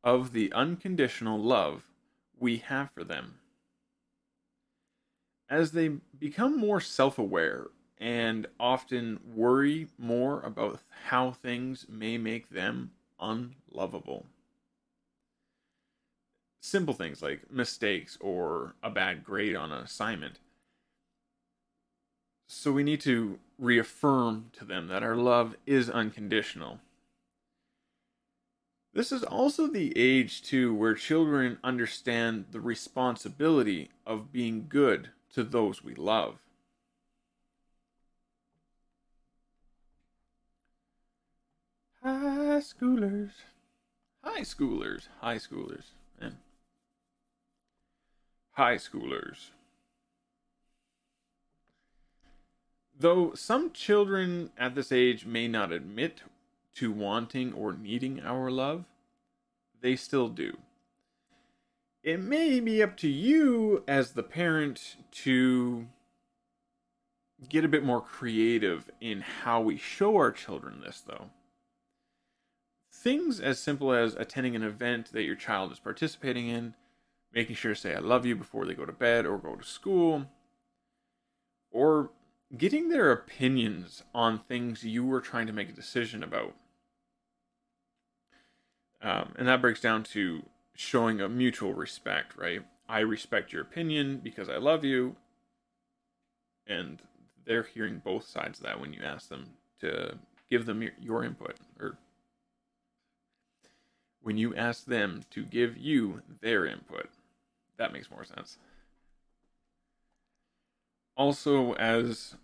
of 0.04 0.34
the 0.34 0.52
unconditional 0.52 1.40
love 1.40 1.88
we 2.38 2.58
have 2.58 2.92
for 2.92 3.06
them 3.06 3.36
as 5.52 5.74
they 5.74 5.90
become 6.18 6.58
more 6.58 6.80
self 6.80 7.20
aware 7.20 7.68
and 8.00 8.48
often 8.60 9.20
worry 9.36 9.88
more 10.00 10.42
about 10.42 10.80
how 11.04 11.32
things 11.32 11.86
may 11.88 12.18
make 12.18 12.50
them 12.50 12.90
unlovable. 13.20 14.26
Simple 16.62 16.94
things 16.94 17.22
like 17.22 17.52
mistakes 17.52 18.18
or 18.22 18.76
a 18.82 18.90
bad 18.90 19.24
grade 19.24 19.56
on 19.56 19.72
an 19.72 19.84
assignment. 19.84 20.40
So 22.48 22.72
we 22.72 22.84
need 22.84 23.02
to 23.02 23.40
reaffirm 23.60 24.52
to 24.54 24.66
them 24.66 24.88
that 24.88 25.04
our 25.04 25.16
love 25.16 25.56
is 25.66 25.90
unconditional. 25.90 26.80
This 28.94 29.12
is 29.12 29.24
also 29.24 29.68
the 29.68 29.94
age, 29.98 30.42
too, 30.42 30.74
where 30.74 30.96
children 30.96 31.58
understand 31.64 32.46
the 32.52 32.60
responsibility 32.60 33.90
of 34.06 34.34
being 34.34 34.66
good 34.68 35.12
to 35.34 35.44
those 35.44 35.84
we 35.84 35.96
love. 35.96 36.38
High 42.04 42.62
schoolers. 42.62 43.32
High 44.24 44.42
schoolers. 44.42 45.08
High 45.20 45.38
schoolers. 45.38 45.84
Man. 46.20 46.38
High 48.54 48.76
schoolers. 48.76 49.52
Though 53.00 53.34
some 53.34 53.72
children 53.72 54.52
at 54.58 54.76
this 54.76 54.92
age 54.92 55.26
may 55.26 55.48
not 55.48 55.72
admit 55.72 56.22
to 56.76 56.92
wanting 56.92 57.54
or 57.54 57.74
needing 57.74 58.22
our 58.22 58.52
love, 58.52 58.86
they 59.82 59.96
still 59.96 60.30
do. 60.30 60.58
It 62.04 62.20
may 62.20 62.60
be 62.60 62.82
up 62.82 62.98
to 62.98 63.08
you 63.08 63.84
as 63.88 64.12
the 64.12 64.24
parent 64.24 64.96
to 65.12 65.88
get 67.48 67.66
a 67.66 67.70
bit 67.70 67.84
more 67.84 68.02
creative 68.02 68.90
in 69.00 69.22
how 69.22 69.62
we 69.62 69.78
show 69.78 70.16
our 70.16 70.32
children 70.32 70.82
this, 70.82 71.02
though. 71.06 71.30
Things 72.94 73.40
as 73.40 73.60
simple 73.60 73.94
as 73.94 74.16
attending 74.16 74.56
an 74.56 74.64
event 74.64 75.12
that 75.12 75.24
your 75.24 75.36
child 75.36 75.72
is 75.72 75.80
participating 75.80 76.48
in, 76.48 76.76
making 77.34 77.56
sure 77.56 77.74
to 77.74 77.80
say 77.80 77.96
I 77.96 78.00
love 78.00 78.26
you 78.26 78.36
before 78.36 78.66
they 78.66 78.74
go 78.74 78.86
to 78.86 78.92
bed 78.92 79.26
or 79.26 79.38
go 79.38 79.56
to 79.56 79.64
school, 79.64 80.26
or 81.72 82.12
getting 82.58 82.90
their 82.90 83.12
opinions 83.12 84.04
on 84.14 84.40
things 84.40 84.84
you 84.84 85.06
were 85.06 85.22
trying 85.22 85.48
to 85.48 85.54
make 85.54 85.70
a 85.70 85.74
decision 85.74 86.24
about. 86.24 86.54
Um, 89.02 89.34
and 89.38 89.48
that 89.48 89.62
breaks 89.62 89.82
down 89.82 90.04
to 90.04 90.44
showing 90.76 91.22
a 91.22 91.30
mutual 91.30 91.74
respect, 91.74 92.38
right? 92.38 92.62
I 92.88 93.00
respect 93.00 93.54
your 93.54 93.62
opinion 93.62 94.20
because 94.24 94.50
I 94.50 94.58
love 94.58 94.84
you. 94.84 95.16
And 96.68 97.00
they're 97.46 97.64
hearing 97.64 98.02
both 98.04 98.28
sides 98.28 98.60
of 98.60 98.66
that 98.66 98.80
when 98.80 98.94
you 98.94 99.02
ask 99.04 99.30
them 99.30 99.52
to 99.80 100.20
give 100.50 100.66
them 100.66 100.88
your, 101.02 101.24
input 101.24 101.56
or 101.80 101.98
when 104.22 104.38
you 104.38 104.56
ask 104.56 104.86
them 104.86 105.24
to 105.32 105.44
give 105.44 105.78
you 105.78 106.22
their 106.42 106.66
input. 106.66 107.10
That 107.78 107.94
makes 107.94 108.12
more 108.12 108.26
sense. 108.26 108.58
Also, 111.16 111.74
as 111.74 112.36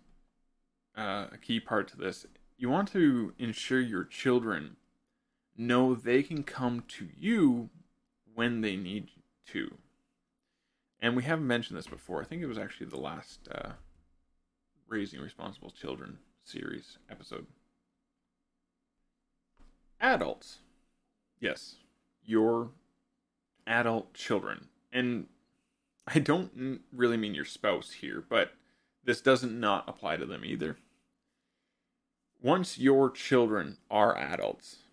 uh, 0.96 1.26
a 1.32 1.38
key 1.40 1.60
part 1.60 1.88
to 1.88 1.96
this, 1.96 2.26
you 2.56 2.68
want 2.68 2.90
to 2.92 3.32
ensure 3.38 3.80
your 3.80 4.04
children 4.04 4.76
know 5.56 5.94
they 5.94 6.22
can 6.22 6.42
come 6.42 6.84
to 6.88 7.08
you 7.16 7.70
when 8.38 8.60
they 8.60 8.76
need 8.76 9.08
to. 9.48 9.74
And 11.00 11.16
we 11.16 11.24
haven't 11.24 11.48
mentioned 11.48 11.76
this 11.76 11.88
before. 11.88 12.22
I 12.22 12.24
think 12.24 12.40
it 12.40 12.46
was 12.46 12.56
actually 12.56 12.86
the 12.86 12.96
last 12.96 13.48
uh, 13.52 13.70
Raising 14.86 15.20
Responsible 15.20 15.72
Children 15.72 16.18
series 16.44 16.98
episode. 17.10 17.46
Adults. 20.00 20.58
Yes, 21.40 21.78
your 22.24 22.70
adult 23.66 24.14
children. 24.14 24.68
And 24.92 25.26
I 26.06 26.20
don't 26.20 26.80
really 26.92 27.16
mean 27.16 27.34
your 27.34 27.44
spouse 27.44 27.90
here, 27.90 28.22
but 28.28 28.52
this 29.02 29.20
doesn't 29.20 29.58
not 29.58 29.88
apply 29.88 30.16
to 30.16 30.26
them 30.26 30.44
either. 30.44 30.78
Once 32.40 32.78
your 32.78 33.10
children 33.10 33.78
are 33.90 34.16
adults, 34.16 34.84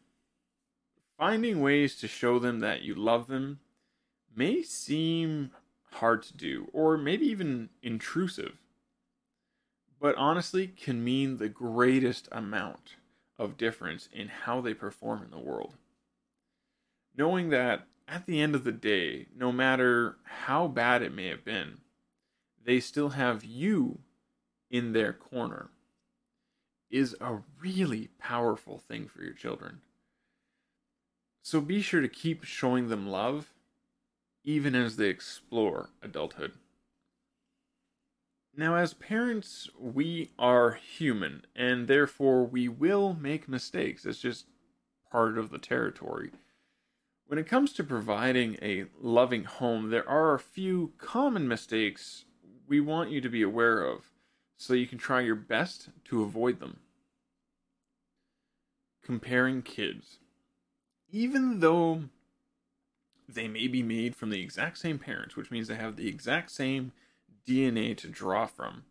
finding 1.17 1.61
ways 1.61 1.95
to 1.97 2.07
show 2.07 2.39
them 2.39 2.59
that 2.59 2.81
you 2.81 2.95
love 2.95 3.27
them 3.27 3.59
may 4.35 4.61
seem 4.61 5.51
hard 5.91 6.23
to 6.23 6.35
do, 6.35 6.67
or 6.73 6.97
maybe 6.97 7.25
even 7.25 7.69
intrusive, 7.81 8.57
but 9.99 10.15
honestly 10.15 10.67
can 10.67 11.03
mean 11.03 11.37
the 11.37 11.47
greatest 11.47 12.27
amount 12.31 12.95
of 13.37 13.57
difference 13.57 14.09
in 14.11 14.27
how 14.27 14.61
they 14.61 14.73
perform 14.73 15.23
in 15.23 15.31
the 15.31 15.39
world. 15.39 15.75
Knowing 17.17 17.49
that 17.49 17.87
at 18.07 18.25
the 18.25 18.41
end 18.41 18.55
of 18.55 18.63
the 18.63 18.71
day, 18.71 19.27
no 19.35 19.51
matter 19.51 20.17
how 20.23 20.67
bad 20.67 21.01
it 21.01 21.13
may 21.13 21.27
have 21.27 21.45
been, 21.45 21.77
they 22.65 22.79
still 22.79 23.09
have 23.09 23.43
you 23.43 23.99
in 24.69 24.91
their 24.91 25.13
corner 25.13 25.69
is 26.89 27.15
a 27.19 27.39
really 27.61 28.09
powerful 28.19 28.77
thing 28.77 29.07
for 29.07 29.23
your 29.23 29.33
children. 29.33 29.81
So 31.45 31.61
be 31.61 31.83
sure 31.83 32.01
to 32.01 32.07
keep 32.07 32.43
showing 32.43 32.87
them 32.89 33.07
love 33.07 33.53
even 34.43 34.73
as 34.73 34.95
they 34.95 35.09
explore 35.09 35.91
adulthood. 36.01 36.53
Now, 38.57 38.77
as 38.77 38.95
parents, 38.95 39.69
we 39.79 40.31
are 40.39 40.71
human, 40.71 41.45
and 41.55 41.87
therefore 41.87 42.45
we 42.45 42.67
will 42.67 43.13
make 43.13 43.47
mistakes. 43.47 44.07
It's 44.07 44.17
just 44.17 44.47
part 45.11 45.37
of 45.37 45.51
the 45.51 45.59
territory. 45.59 46.31
When 47.27 47.37
it 47.37 47.47
comes 47.47 47.73
to 47.73 47.83
providing 47.83 48.57
a 48.59 48.85
loving 48.99 49.43
home, 49.43 49.91
there 49.91 50.09
are 50.09 50.33
a 50.33 50.39
few 50.39 50.93
common 50.97 51.47
mistakes 51.47 52.25
we 52.67 52.81
want 52.81 53.11
you 53.11 53.21
to 53.21 53.29
be 53.29 53.43
aware 53.43 53.83
of 53.83 54.09
so 54.57 54.73
you 54.73 54.87
can 54.87 54.97
try 54.97 55.21
your 55.21 55.35
best 55.35 55.89
to 56.05 56.23
avoid 56.23 56.59
them. 56.59 56.79
Comparing 59.03 59.61
kids 59.61 60.17
even 61.15 61.61
though 61.61 62.03
they 63.29 63.47
may 63.47 63.69
be 63.69 63.81
made 63.81 64.13
from 64.13 64.31
the 64.31 64.41
exact 64.41 64.77
same 64.77 64.99
parents, 64.99 65.37
which 65.37 65.49
means 65.49 65.69
they 65.69 65.75
have 65.75 65.95
the 65.95 66.09
exact 66.09 66.51
same 66.51 66.91
DNA 67.47 67.95
to 67.95 68.09
draw 68.09 68.45
from, 68.45 68.83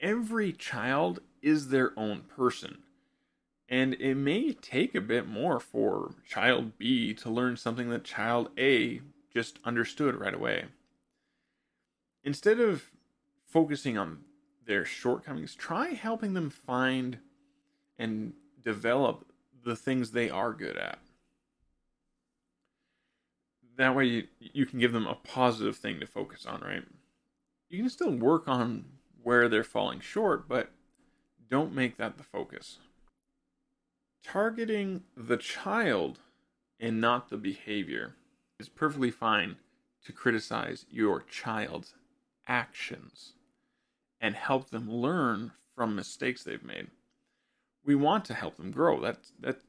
every 0.00 0.50
child 0.50 1.20
is 1.42 1.68
their 1.68 1.92
own 1.94 2.22
person. 2.22 2.78
And 3.68 3.92
it 4.00 4.14
may 4.14 4.54
take 4.54 4.94
a 4.94 5.00
bit 5.02 5.28
more 5.28 5.60
for 5.60 6.14
child 6.26 6.78
B 6.78 7.12
to 7.12 7.28
learn 7.28 7.58
something 7.58 7.90
that 7.90 8.02
child 8.02 8.48
A 8.58 9.02
just 9.30 9.58
understood 9.62 10.14
right 10.14 10.32
away. 10.32 10.64
Instead 12.24 12.60
of 12.60 12.84
focusing 13.46 13.98
on 13.98 14.20
their 14.64 14.86
shortcomings, 14.86 15.54
try 15.54 15.88
helping 15.88 16.32
them 16.32 16.48
find 16.48 17.18
and 17.98 18.32
develop 18.64 19.26
the 19.62 19.76
things 19.76 20.12
they 20.12 20.30
are 20.30 20.54
good 20.54 20.78
at 20.78 20.98
that 23.80 23.94
way 23.94 24.04
you, 24.04 24.26
you 24.38 24.66
can 24.66 24.78
give 24.78 24.92
them 24.92 25.06
a 25.06 25.14
positive 25.14 25.76
thing 25.76 26.00
to 26.00 26.06
focus 26.06 26.44
on, 26.46 26.60
right? 26.60 26.82
You 27.68 27.78
can 27.78 27.90
still 27.90 28.12
work 28.12 28.46
on 28.46 28.84
where 29.22 29.48
they're 29.48 29.64
falling 29.64 30.00
short, 30.00 30.48
but 30.48 30.70
don't 31.48 31.74
make 31.74 31.96
that 31.96 32.16
the 32.16 32.22
focus. 32.22 32.78
Targeting 34.22 35.04
the 35.16 35.36
child 35.36 36.18
and 36.78 37.00
not 37.00 37.30
the 37.30 37.36
behavior 37.36 38.14
is 38.58 38.68
perfectly 38.68 39.10
fine 39.10 39.56
to 40.04 40.12
criticize 40.12 40.84
your 40.90 41.22
child's 41.22 41.94
actions 42.46 43.32
and 44.20 44.34
help 44.34 44.70
them 44.70 44.90
learn 44.90 45.52
from 45.74 45.96
mistakes 45.96 46.44
they've 46.44 46.62
made. 46.62 46.88
We 47.84 47.94
want 47.94 48.26
to 48.26 48.34
help 48.34 48.56
them 48.56 48.70
grow. 48.70 49.00
That's 49.00 49.32
that 49.40 49.60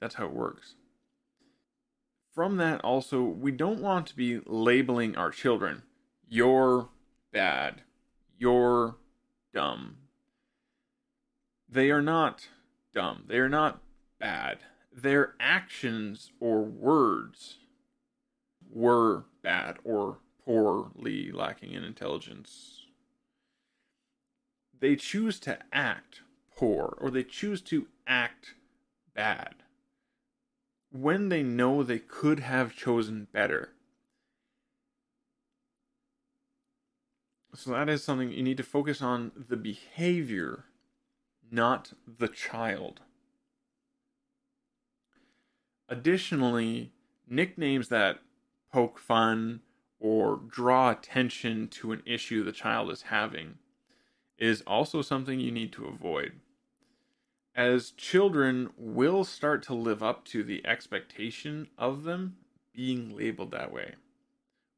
that's 0.00 0.14
how 0.14 0.26
it 0.26 0.32
works 0.32 0.76
from 2.36 2.58
that 2.58 2.80
also 2.82 3.22
we 3.22 3.50
don't 3.50 3.80
want 3.80 4.06
to 4.06 4.14
be 4.14 4.40
labeling 4.46 5.16
our 5.16 5.30
children 5.30 5.82
you're 6.28 6.88
bad. 7.32 7.82
You're 8.38 8.96
dumb. 9.54 9.96
They 11.68 11.90
are 11.90 12.02
not 12.02 12.48
dumb. 12.94 13.24
They 13.28 13.38
are 13.38 13.48
not 13.48 13.80
bad. 14.18 14.58
Their 14.92 15.34
actions 15.38 16.32
or 16.40 16.62
words 16.62 17.58
were 18.70 19.24
bad 19.42 19.76
or 19.84 20.18
poorly 20.44 21.30
lacking 21.30 21.72
in 21.72 21.84
intelligence. 21.84 22.86
They 24.78 24.96
choose 24.96 25.38
to 25.40 25.58
act 25.72 26.22
poor 26.56 26.96
or 27.00 27.10
they 27.10 27.24
choose 27.24 27.62
to 27.62 27.86
act 28.06 28.54
bad 29.14 29.54
when 31.00 31.28
they 31.28 31.42
know 31.42 31.82
they 31.82 31.98
could 31.98 32.40
have 32.40 32.74
chosen 32.74 33.28
better. 33.32 33.70
So 37.54 37.70
that 37.70 37.88
is 37.88 38.04
something 38.04 38.32
you 38.32 38.42
need 38.42 38.58
to 38.58 38.62
focus 38.62 39.00
on 39.00 39.32
the 39.48 39.56
behavior, 39.56 40.64
not 41.50 41.92
the 42.06 42.28
child. 42.28 43.00
Additionally, 45.88 46.92
nicknames 47.28 47.88
that 47.88 48.18
poke 48.72 48.98
fun 48.98 49.60
or 49.98 50.40
draw 50.48 50.90
attention 50.90 51.68
to 51.68 51.92
an 51.92 52.02
issue 52.04 52.44
the 52.44 52.52
child 52.52 52.90
is 52.90 53.02
having 53.02 53.54
is 54.38 54.62
also 54.66 55.00
something 55.00 55.40
you 55.40 55.50
need 55.50 55.72
to 55.72 55.86
avoid 55.86 56.32
as 57.56 57.90
children 57.92 58.68
will 58.76 59.24
start 59.24 59.62
to 59.62 59.72
live 59.72 60.02
up 60.02 60.26
to 60.26 60.44
the 60.44 60.64
expectation 60.66 61.66
of 61.78 62.04
them 62.04 62.36
being 62.74 63.16
labeled 63.16 63.50
that 63.50 63.72
way. 63.72 63.94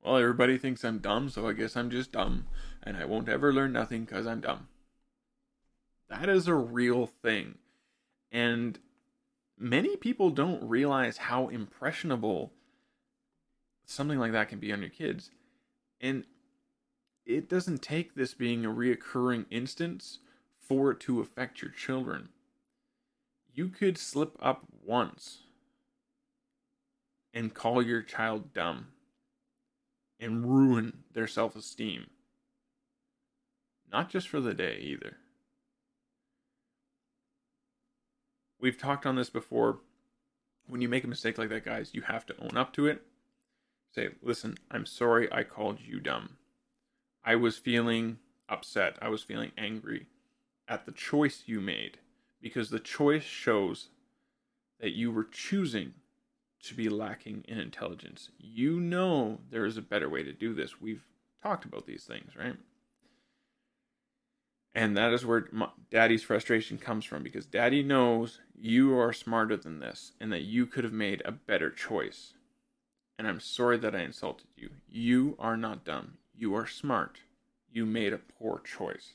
Well, 0.01 0.17
everybody 0.17 0.57
thinks 0.57 0.85
I'm 0.85 1.01
dumb, 1.01 1.29
so 1.29 1.49
I 1.49 1.55
guess 1.55 1.77
I'm 1.77 1.91
just 1.91 2.13
dumb, 2.13 2.47
and 2.85 2.97
I 2.97 3.05
won't 3.05 3.29
ever 3.29 3.53
learn 3.53 3.73
nothing 3.73 4.05
because 4.05 4.29
I'm 4.29 4.41
dumb. 4.41 4.69
That 6.09 6.29
is 6.29 6.47
a 6.47 6.55
real 6.55 7.07
thing. 7.07 7.57
And 8.31 8.79
many 9.59 9.97
people 9.97 10.31
don't 10.31 10.63
realize 10.63 11.17
how 11.17 11.49
impressionable 11.49 12.53
something 13.85 14.21
like 14.21 14.33
that 14.33 14.49
can 14.49 14.61
be 14.61 14.73
on 14.73 14.81
your 14.81 14.91
kids. 14.91 15.33
And 16.01 16.25
it 17.27 17.49
doesn't 17.49 17.83
take 17.83 18.15
this 18.15 18.35
being 18.35 18.65
a 18.65 18.71
reoccurring 18.71 19.47
instance 19.51 20.21
for 20.61 20.93
it 20.93 21.01
to 21.01 21.21
affect 21.21 21.61
your 21.61 21.73
children 21.73 22.29
you 23.59 23.67
could 23.67 23.99
slip 23.99 24.37
up 24.41 24.63
once 24.87 25.41
and 27.35 27.53
call 27.53 27.83
your 27.83 28.03
child 28.03 28.55
dumb. 28.55 28.87
and 30.21 30.45
ruin 30.45 31.05
their 31.13 31.27
self 31.27 31.57
esteem. 31.57 32.07
Not 33.91 34.11
just 34.11 34.29
for 34.29 34.41
the 34.41 34.55
day 34.55 34.79
either. 34.81 35.17
We've 38.61 38.79
talked 38.79 39.07
on 39.07 39.17
this 39.17 39.31
before. 39.31 39.81
When 40.69 40.81
you 40.81 40.89
make 40.89 41.03
a 41.03 41.09
mistake 41.09 41.37
like 41.39 41.49
that, 41.49 41.65
guys, 41.65 41.91
you 41.95 42.03
have 42.03 42.27
to 42.27 42.41
own 42.41 42.57
up 42.57 42.73
to 42.75 42.87
it. 42.87 43.03
Say, 43.93 44.11
listen, 44.23 44.57
I'm 44.71 44.87
sorry 44.87 45.33
I 45.33 45.43
called 45.43 45.79
you 45.81 45.99
dumb. 45.99 46.37
I 47.25 47.35
was 47.35 47.59
feeling 47.59 48.19
upset. 48.49 48.99
I 49.03 49.09
was 49.09 49.23
feeling 49.23 49.51
angry 49.59 50.07
at 50.69 50.85
the 50.87 50.93
choice 50.93 51.45
you 51.47 51.61
made 51.61 51.99
because 52.41 52.71
the 52.71 52.79
choice 52.79 53.25
shows 53.25 53.89
that 54.81 54.93
you 54.93 55.11
were 55.11 55.25
choosing 55.25 55.95
to 56.63 56.75
be 56.75 56.89
lacking 56.89 57.45
in 57.49 57.59
intelligence. 57.59 58.31
You 58.39 58.81
know 58.81 59.41
there 59.51 59.65
is 59.65 59.77
a 59.77 59.83
better 59.83 60.09
way 60.09 60.23
to 60.23 60.33
do 60.33 60.55
this. 60.55 60.81
We've 60.81 61.05
talked 61.43 61.65
about 61.65 61.87
these 61.87 62.05
things, 62.05 62.33
right? 62.37 62.57
And 64.75 64.97
that 64.97 65.13
is 65.13 65.25
where 65.25 65.49
daddy's 65.91 66.23
frustration 66.23 66.79
comes 66.79 67.05
from 67.05 67.23
because 67.23 67.47
daddy 67.47 67.83
knows 67.83 68.41
you 68.55 68.97
are 68.99 69.13
smarter 69.13 69.57
than 69.57 69.81
this 69.81 70.13
and 70.21 70.33
that 70.33 70.43
you 70.43 70.67
could 70.67 70.85
have 70.85 70.93
made 70.93 71.23
a 71.25 71.33
better 71.33 71.71
choice. 71.71 72.35
And 73.19 73.27
I'm 73.27 73.41
sorry 73.41 73.79
that 73.79 73.97
I 73.97 74.01
insulted 74.01 74.47
you. 74.57 74.71
You 74.89 75.37
are 75.41 75.57
not 75.57 75.85
dumb. 75.85 76.19
You 76.37 76.55
are 76.55 76.67
smart. 76.67 77.19
You 77.73 77.87
made 77.87 78.13
a 78.13 78.19
poor 78.19 78.61
choice 78.61 79.15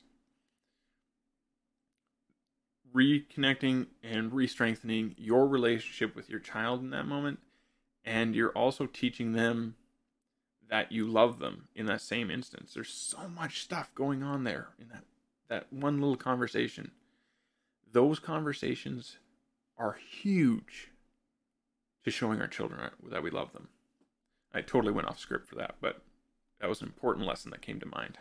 reconnecting 2.94 3.86
and 4.02 4.32
re-strengthening 4.32 5.14
your 5.18 5.48
relationship 5.48 6.14
with 6.14 6.30
your 6.30 6.38
child 6.38 6.80
in 6.80 6.90
that 6.90 7.06
moment 7.06 7.40
and 8.04 8.34
you're 8.34 8.50
also 8.50 8.86
teaching 8.86 9.32
them 9.32 9.74
that 10.68 10.92
you 10.92 11.06
love 11.06 11.38
them 11.38 11.68
in 11.74 11.86
that 11.86 12.00
same 12.00 12.30
instance. 12.30 12.72
There's 12.74 12.92
so 12.92 13.28
much 13.28 13.60
stuff 13.60 13.94
going 13.94 14.22
on 14.22 14.44
there 14.44 14.68
in 14.78 14.88
that 14.88 15.04
that 15.48 15.72
one 15.72 16.00
little 16.00 16.16
conversation. 16.16 16.90
Those 17.92 18.18
conversations 18.18 19.18
are 19.76 19.98
huge 20.22 20.90
to 22.04 22.10
showing 22.10 22.40
our 22.40 22.48
children 22.48 22.90
that 23.10 23.22
we 23.22 23.30
love 23.30 23.52
them. 23.52 23.68
I 24.52 24.62
totally 24.62 24.92
went 24.92 25.08
off 25.08 25.18
script 25.18 25.46
for 25.46 25.56
that 25.56 25.76
but 25.80 26.02
that 26.60 26.68
was 26.68 26.80
an 26.80 26.86
important 26.86 27.26
lesson 27.26 27.50
that 27.50 27.62
came 27.62 27.80
to 27.80 27.86
mind. 27.86 28.18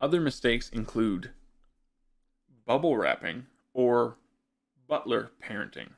Other 0.00 0.20
mistakes 0.20 0.68
include 0.68 1.30
bubble 2.66 2.96
wrapping 2.96 3.46
or 3.72 4.16
butler 4.88 5.30
parenting. 5.42 5.90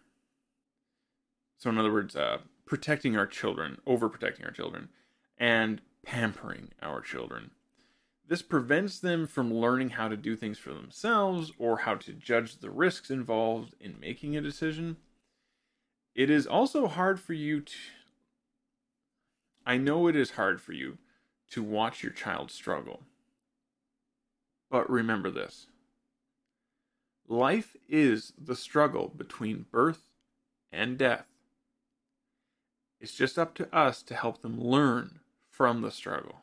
So, 1.57 1.71
in 1.71 1.79
other 1.79 1.93
words, 1.93 2.15
uh, 2.15 2.39
protecting 2.67 3.17
our 3.17 3.27
children, 3.27 3.79
overprotecting 3.87 4.45
our 4.45 4.53
children, 4.53 4.91
and 5.39 5.81
pampering 6.05 6.69
our 6.83 7.01
children. 7.01 7.51
This 8.27 8.43
prevents 8.43 8.99
them 8.99 9.27
from 9.27 9.53
learning 9.53 9.91
how 9.91 10.09
to 10.09 10.17
do 10.17 10.37
things 10.37 10.59
for 10.59 10.75
themselves 10.75 11.51
or 11.59 11.79
how 11.79 11.95
to 11.97 12.13
judge 12.13 12.59
the 12.59 12.71
risks 12.71 13.11
involved 13.11 13.75
in 13.81 13.99
making 13.99 14.37
a 14.37 14.43
decision. 14.43 14.99
It 16.15 16.29
is 16.29 16.47
also 16.47 16.87
hard 16.87 17.19
for 17.19 17.33
you 17.33 17.63
to. 17.63 17.75
I 19.65 19.79
know 19.79 20.09
it 20.09 20.17
is 20.17 20.33
hard 20.33 20.61
for 20.61 20.73
you 20.73 20.99
to 21.51 21.63
watch 21.63 22.03
your 22.03 22.13
child 22.13 22.51
struggle. 22.51 23.01
But 24.71 24.91
remember 24.91 25.31
this 25.31 25.67
Life 27.29 27.77
is 27.87 28.33
the 28.43 28.57
struggle 28.57 29.13
between 29.15 29.67
birth 29.71 30.07
and 30.73 30.97
death. 30.97 31.27
It's 33.01 33.15
just 33.15 33.39
up 33.39 33.55
to 33.57 33.75
us 33.75 34.03
to 34.05 34.15
help 34.15 34.41
them 34.41 34.59
learn 34.59 35.21
from 35.51 35.83
the 35.83 35.91
struggle. 35.91 36.37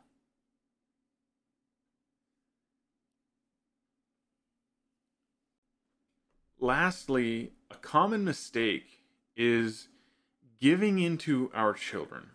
Lastly, 6.60 7.52
a 7.70 7.74
common 7.74 8.24
mistake 8.24 9.00
is 9.36 9.88
giving 10.60 11.00
into 11.00 11.50
our 11.52 11.74
children, 11.74 12.30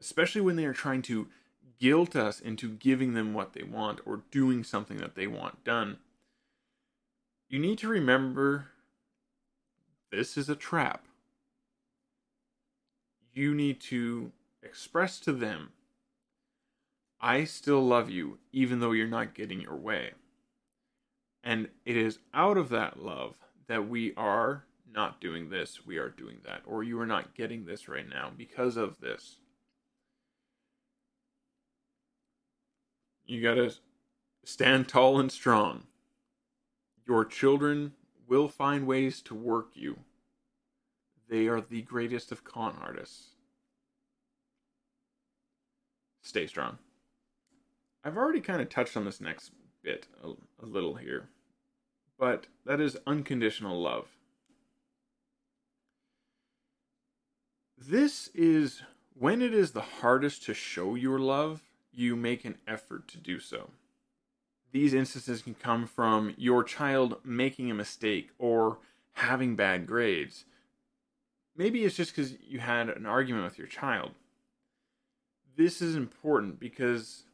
especially 0.00 0.40
when 0.40 0.56
they 0.56 0.66
are 0.66 0.74
trying 0.74 1.02
to 1.02 1.28
guilt 1.78 2.16
us 2.16 2.40
into 2.40 2.70
giving 2.70 3.14
them 3.14 3.32
what 3.32 3.52
they 3.52 3.62
want 3.62 4.00
or 4.04 4.22
doing 4.32 4.64
something 4.64 4.98
that 4.98 5.14
they 5.14 5.26
want 5.28 5.64
done 5.64 5.98
you 7.50 7.58
need 7.58 7.78
to 7.78 7.88
remember 7.88 8.68
this 10.12 10.38
is 10.38 10.48
a 10.48 10.54
trap. 10.54 11.04
You 13.32 13.54
need 13.54 13.80
to 13.82 14.30
express 14.62 15.18
to 15.20 15.32
them, 15.32 15.70
I 17.20 17.44
still 17.44 17.84
love 17.84 18.08
you, 18.08 18.38
even 18.52 18.80
though 18.80 18.92
you're 18.92 19.06
not 19.06 19.34
getting 19.34 19.60
your 19.60 19.76
way. 19.76 20.12
And 21.42 21.68
it 21.84 21.96
is 21.96 22.18
out 22.32 22.56
of 22.56 22.68
that 22.70 23.02
love 23.02 23.34
that 23.66 23.88
we 23.88 24.14
are 24.16 24.64
not 24.92 25.20
doing 25.20 25.50
this, 25.50 25.84
we 25.86 25.98
are 25.98 26.08
doing 26.08 26.38
that, 26.44 26.62
or 26.66 26.82
you 26.82 27.00
are 27.00 27.06
not 27.06 27.34
getting 27.34 27.64
this 27.64 27.88
right 27.88 28.08
now 28.08 28.30
because 28.36 28.76
of 28.76 29.00
this. 29.00 29.36
You 33.26 33.42
gotta 33.42 33.74
stand 34.44 34.88
tall 34.88 35.20
and 35.20 35.30
strong. 35.30 35.84
Your 37.10 37.24
children 37.24 37.94
will 38.28 38.46
find 38.46 38.86
ways 38.86 39.20
to 39.22 39.34
work 39.34 39.70
you. 39.74 39.98
They 41.28 41.48
are 41.48 41.60
the 41.60 41.82
greatest 41.82 42.30
of 42.30 42.44
con 42.44 42.76
artists. 42.80 43.30
Stay 46.22 46.46
strong. 46.46 46.78
I've 48.04 48.16
already 48.16 48.40
kind 48.40 48.62
of 48.62 48.68
touched 48.68 48.96
on 48.96 49.06
this 49.06 49.20
next 49.20 49.50
bit 49.82 50.06
a, 50.22 50.34
a 50.62 50.66
little 50.66 50.94
here, 50.94 51.30
but 52.16 52.46
that 52.64 52.80
is 52.80 52.96
unconditional 53.08 53.82
love. 53.82 54.06
This 57.76 58.28
is 58.34 58.82
when 59.18 59.42
it 59.42 59.52
is 59.52 59.72
the 59.72 59.80
hardest 59.80 60.44
to 60.44 60.54
show 60.54 60.94
your 60.94 61.18
love, 61.18 61.64
you 61.92 62.14
make 62.14 62.44
an 62.44 62.58
effort 62.68 63.08
to 63.08 63.18
do 63.18 63.40
so 63.40 63.70
these 64.72 64.94
instances 64.94 65.42
can 65.42 65.54
come 65.54 65.86
from 65.86 66.34
your 66.36 66.62
child 66.62 67.16
making 67.24 67.70
a 67.70 67.74
mistake 67.74 68.30
or 68.38 68.78
having 69.12 69.56
bad 69.56 69.86
grades. 69.86 70.44
Maybe 71.56 71.84
it's 71.84 71.96
just 71.96 72.14
because 72.14 72.34
you 72.40 72.60
had 72.60 72.88
an 72.88 73.06
argument 73.06 73.44
with 73.44 73.58
your 73.58 73.66
child. 73.66 74.12
This 75.56 75.82
is 75.82 75.96
important 75.96 76.60
because 76.60 77.24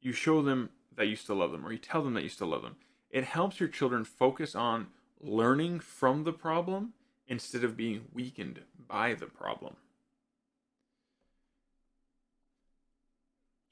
you 0.00 0.12
show 0.12 0.42
them 0.42 0.70
that 0.96 1.08
you 1.08 1.16
still 1.16 1.36
love 1.36 1.52
them 1.52 1.66
or 1.66 1.72
you 1.72 1.78
tell 1.78 2.02
them 2.02 2.14
that 2.14 2.22
you 2.22 2.28
still 2.28 2.48
love 2.48 2.62
them. 2.62 2.76
It 3.10 3.24
helps 3.24 3.58
your 3.58 3.68
children 3.68 4.04
focus 4.04 4.54
on 4.54 4.88
learning 5.20 5.80
from 5.80 6.24
the 6.24 6.32
problem 6.32 6.92
instead 7.26 7.64
of 7.64 7.76
being 7.76 8.02
weakened 8.12 8.60
by 8.88 9.14
the 9.14 9.26
problem. 9.26 9.76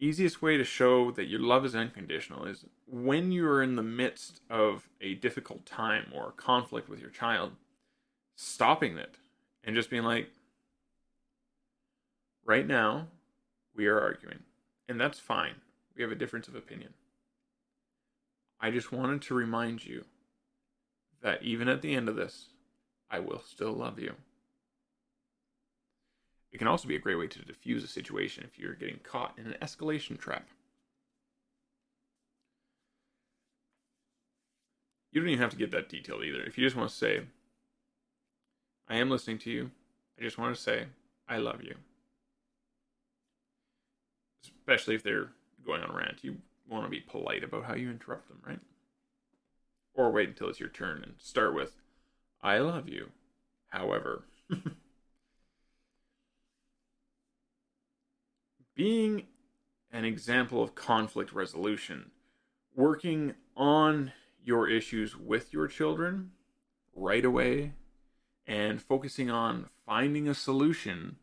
Easiest 0.01 0.43
way 0.43 0.57
to 0.57 0.65
show 0.65 1.11
that 1.13 1.29
your 1.29 1.41
love 1.41 1.65
is 1.65 1.75
unconditional 1.75 2.45
is 2.47 2.65
when 2.87 3.33
you're 3.33 3.63
in 3.63 3.77
the 3.77 3.83
midst 3.83 4.41
of 4.49 4.89
a 5.01 5.15
difficult 5.15 5.67
time 5.67 6.13
or 6.15 6.33
conflict 6.33 6.89
with 6.89 7.01
your 7.01 7.11
child, 7.11 7.53
stopping 8.37 8.97
it 8.99 9.17
and 9.65 9.77
just 9.77 9.91
being 9.91 10.05
like, 10.05 10.29
right 12.45 12.67
now, 12.67 13.09
we 13.75 13.87
are 13.87 14.01
arguing, 14.01 14.41
and 14.89 15.01
that's 15.01 15.19
fine. 15.19 15.55
We 15.97 16.03
have 16.03 16.13
a 16.13 16.17
difference 16.17 16.49
of 16.49 16.55
opinion. 16.55 16.95
I 18.61 18.71
just 18.71 18.93
wanted 18.93 19.23
to 19.23 19.35
remind 19.35 19.85
you 19.85 20.05
that 21.23 21.43
even 21.43 21.69
at 21.69 21.83
the 21.83 21.95
end 21.95 22.09
of 22.09 22.17
this, 22.17 22.49
I 23.11 23.19
will 23.21 23.43
still 23.47 23.73
love 23.73 23.99
you. 23.99 24.15
It 26.53 26.59
can 26.59 26.67
also 26.67 26.89
be 26.89 26.97
a 26.97 27.01
great 27.01 27.17
way 27.17 27.29
to 27.29 27.45
diffuse 27.45 27.85
a 27.85 27.89
situation 27.89 28.45
if 28.45 28.59
you're 28.59 28.75
getting 28.75 28.99
caught 29.03 29.39
in 29.39 29.47
an 29.47 29.57
escalation 29.63 30.19
trap. 30.19 30.49
You 35.13 35.21
don't 35.21 35.31
even 35.31 35.43
have 35.43 35.51
to 35.51 35.57
get 35.57 35.71
that 35.73 35.89
detailed 35.89 36.25
either. 36.25 36.43
If 36.43 36.57
you 36.57 36.65
just 36.65 36.77
want 36.77 36.91
to 36.91 36.95
say, 36.95 37.23
I 38.89 38.97
am 38.97 39.11
listening 39.11 39.39
to 39.39 39.51
you, 39.51 39.71
I 40.19 40.23
just 40.23 40.39
want 40.39 40.55
to 40.55 40.61
say, 40.61 40.87
I 41.29 41.39
love 41.39 41.63
you. 41.63 41.75
Especially 44.45 44.95
if 44.95 45.03
they're 45.03 45.31
going 45.65 45.83
on 45.83 45.91
a 45.91 45.97
rant. 45.97 46.23
You 46.23 46.37
want 46.69 46.85
to 46.85 46.91
be 46.91 47.01
polite 47.01 47.45
about 47.45 47.65
how 47.65 47.75
you 47.75 47.91
interrupt 47.91 48.29
them, 48.29 48.41
right? 48.47 48.61
Or 49.95 50.11
wait 50.11 50.29
until 50.29 50.49
it's 50.49 50.61
your 50.61 50.69
turn 50.69 51.03
and 51.03 51.15
start 51.19 51.55
with, 51.55 51.77
I 52.43 52.59
love 52.59 52.89
you. 52.89 53.11
However, 53.69 54.25
being 58.81 59.27
an 59.93 60.07
example 60.07 60.63
of 60.63 60.75
conflict 60.75 61.35
resolution, 61.35 62.11
working 62.75 63.35
on 63.55 64.11
your 64.43 64.71
issues 64.71 65.15
with 65.15 65.53
your 65.53 65.69
children 65.69 66.31
right 66.95 67.27
away 67.27 67.75
and 68.47 68.81
focusing 68.81 69.31
on 69.31 69.69
finding 69.85 70.27
a 70.27 70.33
solution 70.33 71.17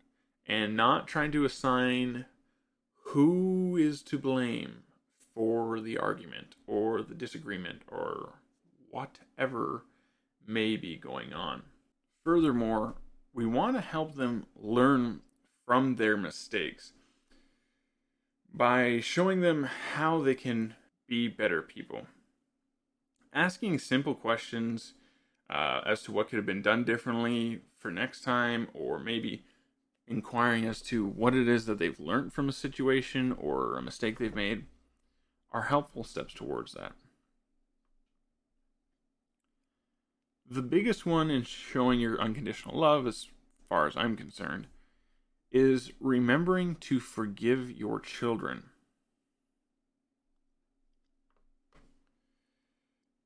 and 0.46 0.78
not 0.78 1.08
trying 1.08 1.32
to 1.32 1.46
assign 1.46 2.26
who 3.06 3.76
is 3.76 4.04
to 4.04 4.20
blame 4.20 4.84
for 5.34 5.80
the 5.80 5.98
argument 5.98 6.54
or 6.68 7.02
the 7.02 7.16
disagreement 7.16 7.82
or 7.88 8.36
whatever 8.92 9.84
may 10.46 10.78
be 10.78 10.96
going 10.96 11.34
on. 11.34 11.64
Furthermore, 12.24 12.94
we 13.34 13.48
want 13.48 13.76
to 13.76 13.82
help 13.82 14.14
them 14.14 14.46
learn 14.56 15.22
from 15.66 15.96
their 15.96 16.16
mistakes 16.16 16.94
by 18.58 19.00
showing 19.00 19.42
them 19.42 19.70
how 19.94 20.22
they 20.22 20.34
can 20.34 20.74
be 21.08 21.28
better 21.28 21.62
people. 21.62 22.08
Asking 23.32 23.78
simple 23.78 24.16
questions 24.16 24.94
uh, 25.50 25.82
as 25.86 26.02
to 26.04 26.12
what 26.12 26.30
could 26.30 26.38
have 26.38 26.46
been 26.46 26.64
done 26.64 26.84
differently 26.84 27.62
for 27.78 27.92
next 27.92 28.22
time, 28.22 28.68
or 28.74 28.98
maybe 29.00 29.44
inquiring 30.08 30.66
as 30.66 30.82
to 30.82 31.06
what 31.06 31.36
it 31.36 31.48
is 31.48 31.66
that 31.68 31.78
they've 31.78 32.00
learned 32.00 32.34
from 32.34 32.50
a 32.50 32.54
situation 32.54 33.32
or 33.34 33.78
a 33.78 33.82
mistake 33.82 34.18
they've 34.18 34.34
made, 34.34 34.66
are 35.52 35.64
helpful 35.64 36.04
steps 36.04 36.34
towards 36.34 36.74
that. 36.74 36.94
The 40.50 40.62
biggest 40.62 41.06
one 41.06 41.30
in 41.30 41.44
showing 41.44 42.00
your 42.00 42.20
unconditional 42.20 42.80
love, 42.80 43.06
as 43.06 43.28
far 43.70 43.86
as 43.86 43.96
I'm 43.96 44.16
concerned, 44.16 44.68
is 45.52 45.92
remembering 46.00 46.76
to 46.76 47.00
forgive 47.00 47.72
your 47.72 48.00
children. 48.00 48.64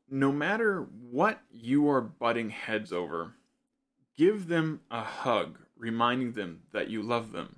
No 0.10 0.32
matter 0.32 0.82
what 0.82 1.42
you 1.52 1.90
are 1.90 2.02
butting 2.02 2.50
heads 2.50 2.92
over, 2.92 3.34
give 4.18 4.48
them 4.48 4.82
a 4.92 5.04
hug, 5.04 5.60
reminding 5.78 6.34
them 6.34 6.64
that 6.74 6.90
you 6.90 7.02
love 7.02 7.32
them. 7.32 7.58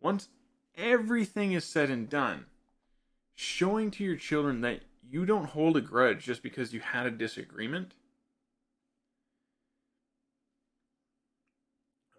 Once 0.00 0.28
everything 0.76 1.52
is 1.52 1.64
said 1.64 1.90
and 1.90 2.10
done, 2.10 2.46
showing 3.34 3.90
to 3.92 4.04
your 4.04 4.16
children 4.16 4.60
that 4.62 4.80
you 5.08 5.24
don't 5.24 5.46
hold 5.50 5.76
a 5.76 5.80
grudge 5.80 6.24
just 6.24 6.42
because 6.42 6.74
you 6.74 6.80
had 6.80 7.06
a 7.06 7.10
disagreement 7.10 7.94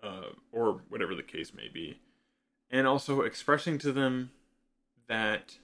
uh, 0.05 0.29
or 0.55 0.81
whatever 0.89 1.13
the 1.13 1.21
case 1.21 1.53
may 1.53 1.67
be. 1.67 1.99
And 2.71 2.87
also 2.87 3.21
expressing 3.21 3.77
to 3.79 3.91
them 3.91 4.31
that 5.07 5.57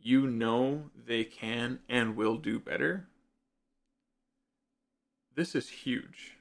you 0.00 0.26
know 0.26 0.90
they 1.06 1.22
can 1.22 1.80
and 1.88 2.16
will 2.16 2.36
do 2.36 2.58
better. 2.58 3.06
This 5.36 5.54
is 5.54 5.68
huge. 5.68 6.38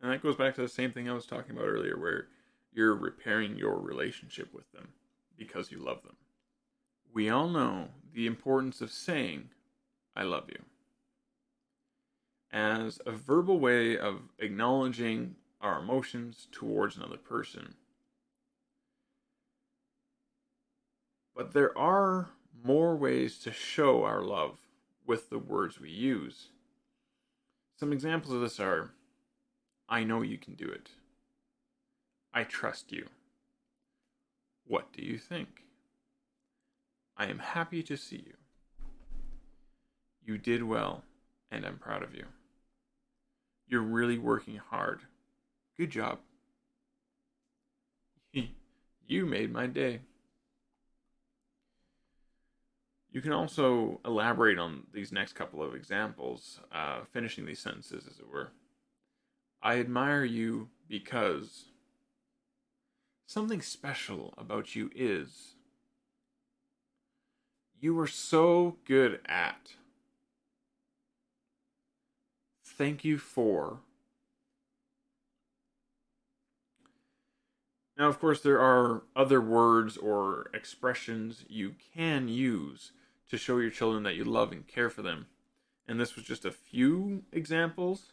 And 0.00 0.10
that 0.10 0.22
goes 0.22 0.36
back 0.36 0.54
to 0.54 0.62
the 0.62 0.68
same 0.68 0.92
thing 0.92 1.08
I 1.08 1.12
was 1.12 1.26
talking 1.26 1.54
about 1.54 1.68
earlier, 1.68 1.98
where 1.98 2.28
you're 2.72 2.94
repairing 2.94 3.56
your 3.56 3.78
relationship 3.78 4.52
with 4.54 4.70
them 4.72 4.88
because 5.36 5.70
you 5.70 5.78
love 5.78 6.02
them. 6.02 6.16
We 7.12 7.28
all 7.28 7.48
know 7.48 7.88
the 8.14 8.26
importance 8.26 8.80
of 8.80 8.90
saying, 8.90 9.50
I 10.16 10.22
love 10.22 10.44
you, 10.48 10.60
as 12.52 13.00
a 13.06 13.12
verbal 13.12 13.60
way 13.60 13.98
of 13.98 14.20
acknowledging 14.38 15.36
our 15.60 15.80
emotions 15.80 16.46
towards 16.52 16.96
another 16.96 17.16
person. 17.16 17.74
But 21.34 21.52
there 21.52 21.76
are 21.76 22.30
more 22.64 22.96
ways 22.96 23.38
to 23.40 23.52
show 23.52 24.04
our 24.04 24.22
love 24.22 24.58
with 25.06 25.30
the 25.30 25.38
words 25.38 25.80
we 25.80 25.90
use. 25.90 26.48
Some 27.78 27.92
examples 27.92 28.34
of 28.34 28.40
this 28.40 28.58
are 28.60 28.90
I 29.88 30.04
know 30.04 30.22
you 30.22 30.36
can 30.36 30.54
do 30.54 30.66
it. 30.66 30.90
I 32.34 32.44
trust 32.44 32.92
you. 32.92 33.06
What 34.66 34.92
do 34.92 35.02
you 35.02 35.16
think? 35.16 35.64
I 37.16 37.26
am 37.26 37.38
happy 37.38 37.82
to 37.84 37.96
see 37.96 38.22
you. 38.26 38.34
You 40.24 40.36
did 40.36 40.62
well, 40.62 41.04
and 41.50 41.64
I'm 41.64 41.78
proud 41.78 42.02
of 42.02 42.14
you. 42.14 42.26
You're 43.66 43.80
really 43.80 44.18
working 44.18 44.56
hard 44.56 45.00
Good 45.78 45.90
job. 45.90 46.18
you 49.06 49.26
made 49.26 49.52
my 49.52 49.66
day. 49.66 50.00
You 53.12 53.20
can 53.20 53.32
also 53.32 54.00
elaborate 54.04 54.58
on 54.58 54.82
these 54.92 55.12
next 55.12 55.34
couple 55.34 55.62
of 55.62 55.74
examples, 55.74 56.60
uh, 56.72 57.00
finishing 57.12 57.46
these 57.46 57.60
sentences, 57.60 58.06
as 58.10 58.18
it 58.18 58.28
were. 58.28 58.50
I 59.62 59.78
admire 59.78 60.24
you 60.24 60.68
because 60.88 61.66
something 63.26 63.62
special 63.62 64.34
about 64.36 64.74
you 64.74 64.90
is 64.94 65.54
you 67.80 67.98
are 68.00 68.06
so 68.06 68.76
good 68.84 69.20
at. 69.26 69.74
Thank 72.64 73.04
you 73.04 73.18
for 73.18 73.80
Now, 77.98 78.08
of 78.08 78.20
course, 78.20 78.40
there 78.40 78.60
are 78.60 79.02
other 79.16 79.40
words 79.40 79.96
or 79.96 80.50
expressions 80.54 81.44
you 81.48 81.74
can 81.94 82.28
use 82.28 82.92
to 83.28 83.36
show 83.36 83.58
your 83.58 83.70
children 83.70 84.04
that 84.04 84.14
you 84.14 84.22
love 84.22 84.52
and 84.52 84.66
care 84.66 84.88
for 84.88 85.02
them. 85.02 85.26
And 85.88 85.98
this 85.98 86.14
was 86.14 86.24
just 86.24 86.44
a 86.44 86.52
few 86.52 87.24
examples, 87.32 88.12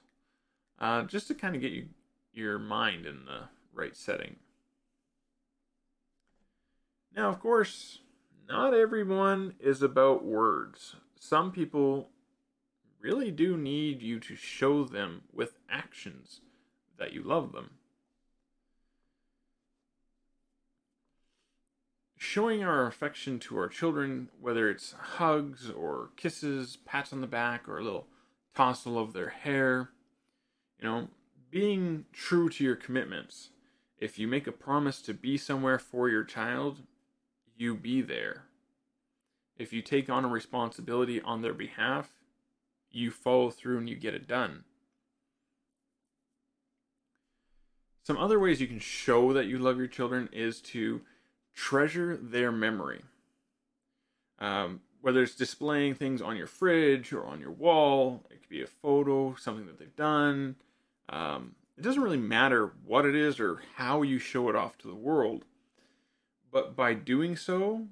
uh, 0.79 1.03
just 1.03 1.27
to 1.27 1.35
kind 1.35 1.55
of 1.55 1.61
get 1.61 1.71
you 1.71 1.89
your 2.33 2.57
mind 2.57 3.05
in 3.05 3.25
the 3.25 3.43
right 3.73 3.95
setting. 3.95 4.37
Now, 7.15 7.29
of 7.29 7.39
course, 7.39 7.99
not 8.49 8.73
everyone 8.73 9.53
is 9.59 9.81
about 9.83 10.25
words. 10.25 10.95
Some 11.19 11.51
people 11.51 12.09
really 12.99 13.29
do 13.29 13.55
need 13.55 14.01
you 14.01 14.19
to 14.19 14.35
show 14.35 14.83
them 14.83 15.21
with 15.31 15.59
actions 15.69 16.41
that 16.97 17.13
you 17.13 17.21
love 17.21 17.51
them. 17.51 17.69
Showing 22.25 22.63
our 22.63 22.87
affection 22.87 23.39
to 23.39 23.57
our 23.57 23.69
children, 23.69 24.29
whether 24.41 24.69
it's 24.69 24.93
hugs 24.93 25.69
or 25.69 26.09
kisses, 26.17 26.77
pats 26.85 27.13
on 27.13 27.21
the 27.21 27.27
back, 27.27 27.69
or 27.69 27.77
a 27.77 27.83
little 27.83 28.07
tousle 28.55 28.97
of 28.97 29.13
their 29.13 29.29
hair, 29.29 29.89
you 30.79 30.87
know, 30.87 31.07
being 31.51 32.05
true 32.11 32.49
to 32.49 32.63
your 32.63 32.75
commitments. 32.75 33.51
If 33.99 34.17
you 34.17 34.27
make 34.27 34.47
a 34.47 34.51
promise 34.51 35.01
to 35.03 35.13
be 35.13 35.37
somewhere 35.37 35.79
for 35.79 36.09
your 36.09 36.23
child, 36.23 36.79
you 37.55 37.75
be 37.75 38.01
there. 38.01 38.45
If 39.57 39.71
you 39.71 39.81
take 39.81 40.09
on 40.09 40.25
a 40.25 40.29
responsibility 40.29 41.21
on 41.21 41.41
their 41.41 41.53
behalf, 41.53 42.09
you 42.91 43.11
follow 43.11 43.51
through 43.51 43.77
and 43.77 43.89
you 43.89 43.95
get 43.95 44.15
it 44.15 44.27
done. 44.27 44.63
Some 48.03 48.17
other 48.17 48.39
ways 48.39 48.59
you 48.59 48.67
can 48.67 48.79
show 48.79 49.31
that 49.33 49.45
you 49.45 49.57
love 49.57 49.77
your 49.77 49.87
children 49.87 50.27
is 50.33 50.59
to 50.61 51.01
treasure 51.55 52.17
their 52.17 52.51
memory. 52.51 53.01
Um, 54.39 54.81
whether 55.01 55.23
it's 55.23 55.35
displaying 55.35 55.95
things 55.95 56.21
on 56.21 56.35
your 56.35 56.47
fridge 56.47 57.13
or 57.13 57.25
on 57.25 57.39
your 57.39 57.51
wall, 57.51 58.23
it 58.29 58.41
could 58.41 58.49
be 58.49 58.63
a 58.63 58.67
photo, 58.67 59.35
something 59.35 59.65
that 59.67 59.79
they've 59.79 59.95
done. 59.95 60.55
Um, 61.09 61.55
it 61.77 61.81
doesn't 61.81 62.01
really 62.01 62.17
matter 62.17 62.71
what 62.85 63.05
it 63.05 63.15
is 63.15 63.39
or 63.39 63.61
how 63.75 64.01
you 64.01 64.19
show 64.19 64.49
it 64.49 64.55
off 64.55 64.77
to 64.79 64.87
the 64.87 64.95
world, 64.95 65.45
but 66.51 66.75
by 66.75 66.93
doing 66.93 67.35
so, 67.35 67.87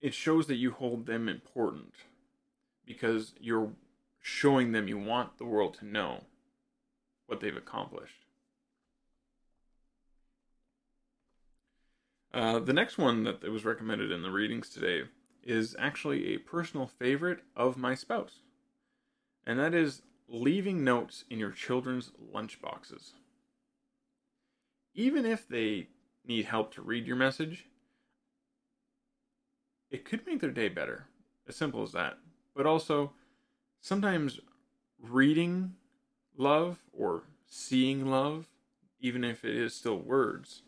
it 0.00 0.14
shows 0.14 0.46
that 0.46 0.56
you 0.56 0.70
hold 0.70 1.06
them 1.06 1.28
important 1.28 1.94
because 2.86 3.34
you're 3.40 3.72
showing 4.20 4.72
them 4.72 4.88
you 4.88 4.98
want 4.98 5.38
the 5.38 5.44
world 5.44 5.74
to 5.74 5.86
know 5.86 6.24
what 7.26 7.40
they've 7.40 7.56
accomplished. 7.56 8.26
Uh, 12.32 12.60
the 12.60 12.72
next 12.72 12.96
one 12.96 13.24
that 13.24 13.42
was 13.50 13.64
recommended 13.64 14.12
in 14.12 14.22
the 14.22 14.30
readings 14.30 14.68
today 14.68 15.02
is 15.42 15.74
actually 15.78 16.32
a 16.32 16.38
personal 16.38 16.86
favorite 16.86 17.40
of 17.56 17.76
my 17.76 17.94
spouse, 17.94 18.40
and 19.44 19.58
that 19.58 19.74
is 19.74 20.02
leaving 20.28 20.84
notes 20.84 21.24
in 21.28 21.40
your 21.40 21.50
children's 21.50 22.12
lunchboxes. 22.32 23.12
Even 24.94 25.26
if 25.26 25.48
they 25.48 25.88
need 26.24 26.44
help 26.44 26.72
to 26.72 26.82
read 26.82 27.06
your 27.06 27.16
message, 27.16 27.66
it 29.90 30.04
could 30.04 30.24
make 30.26 30.40
their 30.40 30.50
day 30.50 30.68
better. 30.68 31.06
As 31.48 31.56
simple 31.56 31.82
as 31.82 31.92
that. 31.92 32.18
But 32.54 32.66
also, 32.66 33.12
sometimes 33.80 34.38
reading 35.00 35.74
love 36.36 36.78
or 36.92 37.24
seeing 37.48 38.06
love, 38.06 38.46
even 39.00 39.24
if 39.24 39.44
it 39.44 39.56
is 39.56 39.74
still 39.74 39.98
words, 39.98 40.62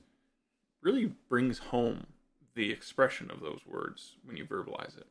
really 0.83 1.13
brings 1.29 1.59
home 1.59 2.07
the 2.55 2.71
expression 2.71 3.31
of 3.31 3.41
those 3.41 3.61
words 3.67 4.17
when 4.25 4.37
you 4.37 4.45
verbalize 4.45 4.97
it. 4.97 5.07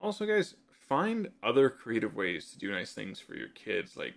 Also, 0.00 0.26
guys, 0.26 0.54
find 0.70 1.28
other 1.42 1.68
creative 1.68 2.14
ways 2.14 2.50
to 2.50 2.58
do 2.58 2.70
nice 2.70 2.92
things 2.92 3.18
for 3.18 3.34
your 3.34 3.48
kids, 3.48 3.96
like 3.96 4.14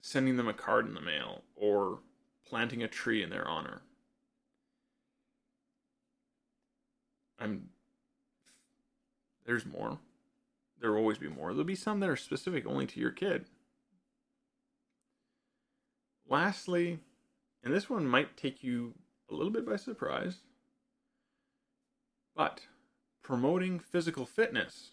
sending 0.00 0.36
them 0.36 0.48
a 0.48 0.52
card 0.52 0.86
in 0.86 0.94
the 0.94 1.00
mail 1.00 1.42
or 1.54 2.00
planting 2.46 2.82
a 2.82 2.88
tree 2.88 3.22
in 3.22 3.30
their 3.30 3.46
honor. 3.46 3.82
I'm 7.38 7.68
there's 9.46 9.64
more. 9.64 9.98
There 10.80 10.92
will 10.92 10.98
always 10.98 11.18
be 11.18 11.28
more. 11.28 11.50
There'll 11.50 11.64
be 11.64 11.74
some 11.74 12.00
that 12.00 12.08
are 12.08 12.16
specific 12.16 12.66
only 12.66 12.86
to 12.86 13.00
your 13.00 13.10
kid. 13.10 13.46
Lastly, 16.30 17.00
and 17.64 17.74
this 17.74 17.90
one 17.90 18.06
might 18.06 18.36
take 18.36 18.62
you 18.62 18.94
a 19.28 19.34
little 19.34 19.52
bit 19.52 19.66
by 19.66 19.76
surprise, 19.76 20.36
but 22.36 22.60
promoting 23.22 23.80
physical 23.80 24.24
fitness 24.24 24.92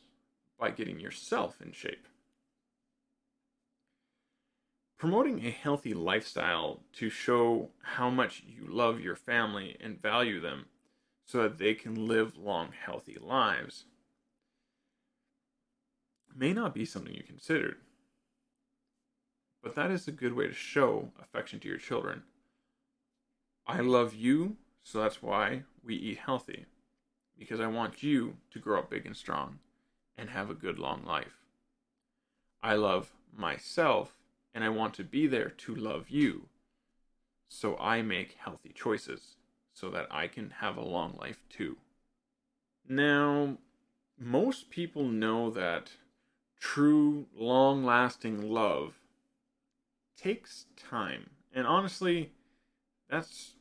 by 0.60 0.72
getting 0.72 1.00
yourself 1.00 1.62
in 1.62 1.72
shape. 1.72 2.08
Promoting 4.98 5.46
a 5.46 5.52
healthy 5.52 5.94
lifestyle 5.94 6.82
to 6.94 7.10
show 7.12 7.70
how 7.84 8.10
much 8.10 8.44
you 8.48 8.66
love 8.68 9.00
your 9.00 9.16
family 9.16 9.78
and 9.80 10.02
value 10.02 10.42
them 10.42 10.66
so 11.24 11.44
that 11.44 11.60
they 11.60 11.76
can 11.76 12.08
live 12.08 12.36
long, 12.36 12.72
healthy 12.72 13.18
lives 13.22 13.86
may 16.36 16.54
not 16.54 16.74
be 16.74 16.86
something 16.86 17.14
you 17.14 17.24
considered. 17.24 17.78
But 19.62 19.76
that 19.76 19.92
is 19.92 20.08
a 20.08 20.12
good 20.12 20.34
way 20.34 20.48
to 20.48 20.54
show 20.54 21.10
affection 21.22 21.60
to 21.60 21.68
your 21.68 21.78
children. 21.78 22.24
I 23.66 23.82
love 23.82 24.14
you, 24.14 24.58
so 24.84 25.02
that's 25.02 25.22
why 25.22 25.64
we 25.84 25.96
eat 25.96 26.20
healthy. 26.20 26.66
Because 27.38 27.60
I 27.60 27.68
want 27.68 28.02
you 28.02 28.38
to 28.52 28.60
grow 28.60 28.80
up 28.80 28.90
big 28.90 29.06
and 29.06 29.16
strong 29.16 29.60
and 30.18 30.30
have 30.30 30.50
a 30.50 30.56
good 30.56 30.80
long 30.80 31.04
life. 31.06 31.38
I 32.64 32.76
love 32.76 33.12
myself 33.36 34.18
and 34.54 34.64
I 34.64 34.70
want 34.70 34.94
to 34.96 35.04
be 35.04 35.28
there 35.28 35.50
to 35.50 35.76
love 35.76 36.10
you. 36.10 36.48
So 37.50 37.78
I 37.78 38.02
make 38.02 38.38
healthy 38.40 38.72
choices 38.74 39.36
so 39.74 39.90
that 39.92 40.08
I 40.10 40.28
can 40.28 40.50
have 40.62 40.78
a 40.78 40.82
long 40.82 41.16
life 41.20 41.44
too. 41.50 41.78
Now, 42.90 43.58
most 44.20 44.70
people 44.70 45.04
know 45.04 45.52
that 45.52 45.92
true, 46.60 47.28
long 47.36 47.84
lasting 47.84 48.50
love 48.50 48.97
takes 50.18 50.66
time. 50.76 51.30
And 51.54 51.66
honestly, 51.66 52.32
that's 53.10 53.54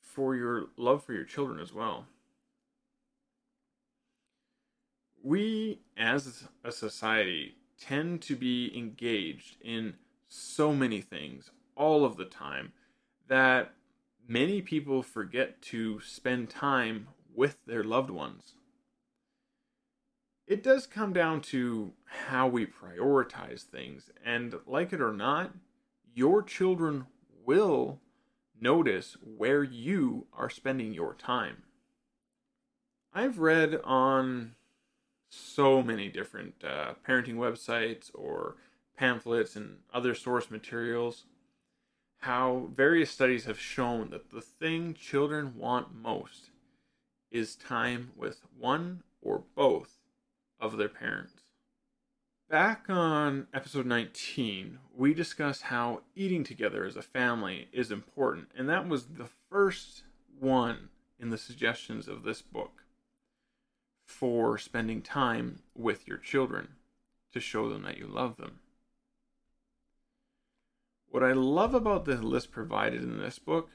for 0.00 0.34
your 0.34 0.66
love 0.76 1.04
for 1.04 1.12
your 1.12 1.24
children 1.24 1.60
as 1.60 1.72
well. 1.72 2.06
We, 5.22 5.80
as 5.96 6.44
a 6.62 6.70
society, 6.70 7.56
tend 7.80 8.22
to 8.22 8.36
be 8.36 8.76
engaged 8.76 9.56
in 9.60 9.94
so 10.28 10.72
many 10.74 11.00
things 11.00 11.50
all 11.76 12.04
of 12.04 12.16
the 12.16 12.24
time 12.24 12.72
that 13.28 13.72
many 14.28 14.62
people 14.62 15.02
forget 15.02 15.60
to 15.62 16.00
spend 16.00 16.50
time 16.50 17.08
with 17.34 17.56
their 17.66 17.82
loved 17.82 18.10
ones. 18.10 18.54
It 20.46 20.62
does 20.62 20.86
come 20.86 21.12
down 21.12 21.40
to 21.42 21.92
how 22.04 22.46
we 22.48 22.66
prioritize 22.66 23.62
things, 23.62 24.10
and 24.24 24.54
like 24.66 24.92
it 24.92 25.00
or 25.00 25.12
not, 25.12 25.52
your 26.14 26.42
children 26.42 27.06
will 27.44 28.00
notice 28.60 29.16
where 29.22 29.62
you 29.62 30.26
are 30.32 30.50
spending 30.50 30.92
your 30.92 31.14
time. 31.14 31.62
I've 33.12 33.38
read 33.38 33.80
on 33.84 34.54
so 35.30 35.82
many 35.82 36.08
different 36.08 36.62
uh, 36.62 36.94
parenting 37.06 37.36
websites 37.36 38.10
or 38.14 38.56
pamphlets 38.96 39.56
and 39.56 39.78
other 39.92 40.14
source 40.14 40.50
materials 40.50 41.24
how 42.24 42.70
various 42.74 43.10
studies 43.10 43.44
have 43.44 43.60
shown 43.60 44.08
that 44.08 44.30
the 44.30 44.40
thing 44.40 44.94
children 44.94 45.58
want 45.58 45.94
most 45.94 46.48
is 47.30 47.54
time 47.54 48.10
with 48.16 48.40
one 48.58 49.02
or 49.20 49.42
both 49.54 49.98
of 50.64 50.78
their 50.78 50.88
parents. 50.88 51.34
Back 52.48 52.86
on 52.88 53.46
episode 53.52 53.86
19, 53.86 54.78
we 54.96 55.14
discussed 55.14 55.62
how 55.62 56.02
eating 56.14 56.44
together 56.44 56.84
as 56.84 56.96
a 56.96 57.02
family 57.02 57.68
is 57.72 57.90
important, 57.90 58.48
and 58.56 58.68
that 58.68 58.88
was 58.88 59.06
the 59.06 59.28
first 59.50 60.04
one 60.38 60.88
in 61.18 61.30
the 61.30 61.38
suggestions 61.38 62.08
of 62.08 62.22
this 62.22 62.42
book 62.42 62.84
for 64.06 64.58
spending 64.58 65.02
time 65.02 65.60
with 65.74 66.06
your 66.06 66.18
children 66.18 66.68
to 67.32 67.40
show 67.40 67.68
them 67.68 67.82
that 67.82 67.98
you 67.98 68.06
love 68.06 68.36
them. 68.36 68.60
What 71.10 71.22
I 71.22 71.32
love 71.32 71.74
about 71.74 72.04
the 72.04 72.16
list 72.16 72.50
provided 72.50 73.02
in 73.02 73.18
this 73.18 73.38
book 73.38 73.70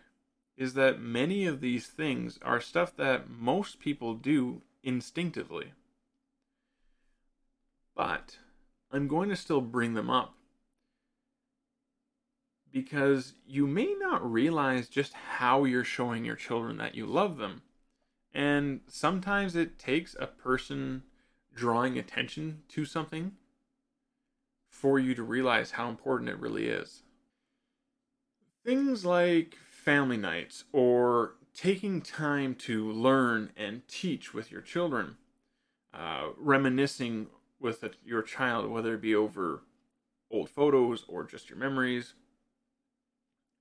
is 0.57 0.73
that 0.73 1.01
many 1.01 1.45
of 1.45 1.61
these 1.61 1.87
things 1.87 2.37
are 2.41 2.59
stuff 2.59 2.95
that 2.97 3.29
most 3.29 3.79
people 3.79 4.13
do 4.13 4.61
instinctively. 4.83 5.71
But 7.99 8.37
I'm 8.93 9.09
going 9.09 9.27
to 9.27 9.35
still 9.35 9.59
bring 9.59 9.93
them 9.93 10.09
up 10.09 10.33
because 12.71 13.33
you 13.45 13.67
may 13.67 13.93
not 13.99 14.31
realize 14.31 14.87
just 14.87 15.11
how 15.11 15.65
you're 15.65 15.83
showing 15.83 16.23
your 16.23 16.37
children 16.37 16.77
that 16.77 16.95
you 16.95 17.05
love 17.05 17.35
them 17.35 17.61
and 18.33 18.79
sometimes 18.87 19.53
it 19.53 19.77
takes 19.77 20.15
a 20.17 20.27
person 20.27 21.03
drawing 21.53 21.97
attention 21.97 22.61
to 22.69 22.85
something 22.85 23.33
for 24.69 24.97
you 24.97 25.13
to 25.13 25.21
realize 25.21 25.71
how 25.71 25.89
important 25.89 26.29
it 26.29 26.39
really 26.39 26.67
is. 26.69 27.03
Things 28.65 29.03
like 29.03 29.57
family 29.69 30.15
nights 30.15 30.63
or 30.71 31.33
taking 31.53 32.01
time 32.01 32.55
to 32.59 32.89
learn 32.89 33.51
and 33.57 33.85
teach 33.89 34.33
with 34.33 34.53
your 34.53 34.61
children, 34.61 35.17
uh, 35.93 36.29
reminiscing 36.37 37.27
with 37.59 37.83
a, 37.83 37.91
your 38.05 38.21
child, 38.21 38.69
whether 38.69 38.95
it 38.95 39.01
be 39.01 39.15
over 39.15 39.61
old 40.31 40.49
photos 40.49 41.03
or 41.07 41.23
just 41.23 41.49
your 41.49 41.57
memories, 41.57 42.13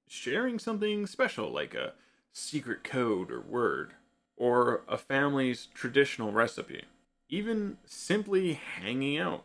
sharing 0.06 0.58
something 0.58 1.06
special 1.06 1.50
like 1.50 1.74
a 1.74 1.92
secret 2.32 2.84
code 2.84 3.30
or 3.30 3.40
word 3.40 3.92
or 4.36 4.82
a 4.88 4.96
family's 4.96 5.66
traditional 5.74 6.32
recipe. 6.32 6.84
Even 7.28 7.76
simply 7.84 8.54
hanging 8.54 9.18
out 9.18 9.44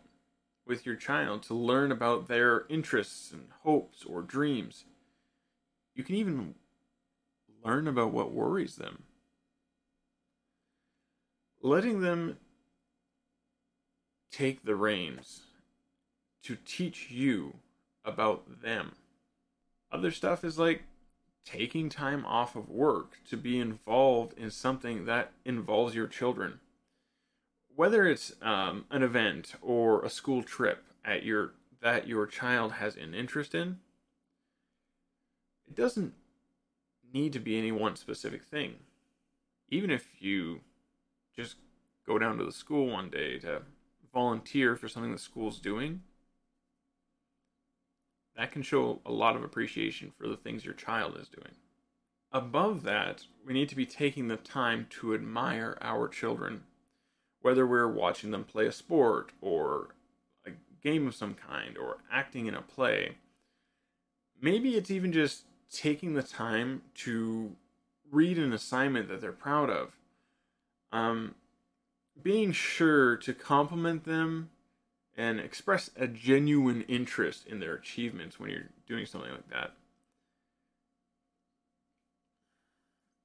with 0.65 0.85
your 0.85 0.95
child 0.95 1.43
to 1.43 1.53
learn 1.53 1.91
about 1.91 2.27
their 2.27 2.65
interests 2.69 3.31
and 3.31 3.47
hopes 3.63 4.05
or 4.05 4.21
dreams. 4.21 4.85
You 5.93 6.03
can 6.03 6.15
even 6.15 6.55
learn 7.63 7.87
about 7.87 8.11
what 8.11 8.31
worries 8.31 8.77
them. 8.77 9.03
Letting 11.61 12.01
them 12.01 12.37
take 14.33 14.65
the 14.65 14.75
reins 14.75 15.41
to 16.43 16.57
teach 16.65 17.11
you 17.11 17.53
about 18.03 18.61
them. 18.61 18.93
Other 19.91 20.11
stuff 20.11 20.43
is 20.43 20.57
like 20.57 20.83
taking 21.45 21.87
time 21.87 22.25
off 22.25 22.55
of 22.55 22.69
work 22.69 23.19
to 23.29 23.37
be 23.37 23.59
involved 23.59 24.37
in 24.37 24.49
something 24.49 25.05
that 25.05 25.31
involves 25.45 25.93
your 25.93 26.07
children. 26.07 26.59
Whether 27.75 28.07
it's 28.07 28.33
um, 28.41 28.85
an 28.89 29.03
event 29.03 29.53
or 29.61 30.03
a 30.03 30.09
school 30.09 30.41
trip 30.41 30.83
at 31.05 31.23
your 31.23 31.53
that 31.81 32.07
your 32.07 32.25
child 32.25 32.73
has 32.73 32.95
an 32.95 33.13
interest 33.13 33.53
in, 33.53 33.79
it 35.67 35.75
doesn't 35.75 36.13
need 37.13 37.33
to 37.33 37.39
be 37.39 37.57
any 37.57 37.71
one 37.71 37.95
specific 37.97 38.43
thing. 38.43 38.75
Even 39.69 39.89
if 39.89 40.07
you 40.19 40.61
just 41.35 41.55
go 42.07 42.17
down 42.17 42.37
to 42.37 42.45
the 42.45 42.51
school 42.51 42.87
one 42.87 43.09
day 43.09 43.37
to 43.39 43.63
volunteer 44.13 44.75
for 44.75 44.87
something 44.87 45.11
the 45.11 45.17
school's 45.17 45.59
doing, 45.59 46.01
that 48.35 48.51
can 48.51 48.61
show 48.61 48.99
a 49.05 49.11
lot 49.11 49.35
of 49.35 49.43
appreciation 49.43 50.11
for 50.17 50.27
the 50.27 50.37
things 50.37 50.65
your 50.65 50.73
child 50.73 51.17
is 51.19 51.27
doing. 51.27 51.53
Above 52.31 52.83
that, 52.83 53.25
we 53.45 53.53
need 53.53 53.69
to 53.69 53.75
be 53.75 53.85
taking 53.85 54.27
the 54.27 54.37
time 54.37 54.87
to 54.89 55.13
admire 55.13 55.77
our 55.81 56.07
children, 56.07 56.63
whether 57.41 57.65
we're 57.67 57.91
watching 57.91 58.31
them 58.31 58.43
play 58.43 58.65
a 58.65 58.71
sport 58.71 59.31
or 59.39 59.89
a 60.45 60.51
game 60.81 61.05
of 61.07 61.13
some 61.13 61.35
kind 61.35 61.77
or 61.77 61.97
acting 62.11 62.47
in 62.47 62.55
a 62.55 62.61
play. 62.61 63.17
Maybe 64.41 64.75
it's 64.75 64.89
even 64.89 65.11
just 65.11 65.43
taking 65.71 66.13
the 66.13 66.23
time 66.23 66.81
to 66.95 67.55
read 68.11 68.39
an 68.39 68.51
assignment 68.51 69.09
that 69.09 69.21
they're 69.21 69.31
proud 69.31 69.69
of. 69.69 69.95
Um, 70.91 71.35
being 72.21 72.51
sure 72.51 73.15
to 73.17 73.33
compliment 73.33 74.05
them 74.05 74.49
and 75.15 75.39
express 75.39 75.89
a 75.95 76.07
genuine 76.07 76.81
interest 76.83 77.45
in 77.47 77.59
their 77.59 77.75
achievements 77.75 78.39
when 78.39 78.49
you're 78.49 78.69
doing 78.87 79.05
something 79.05 79.31
like 79.31 79.49
that. 79.49 79.73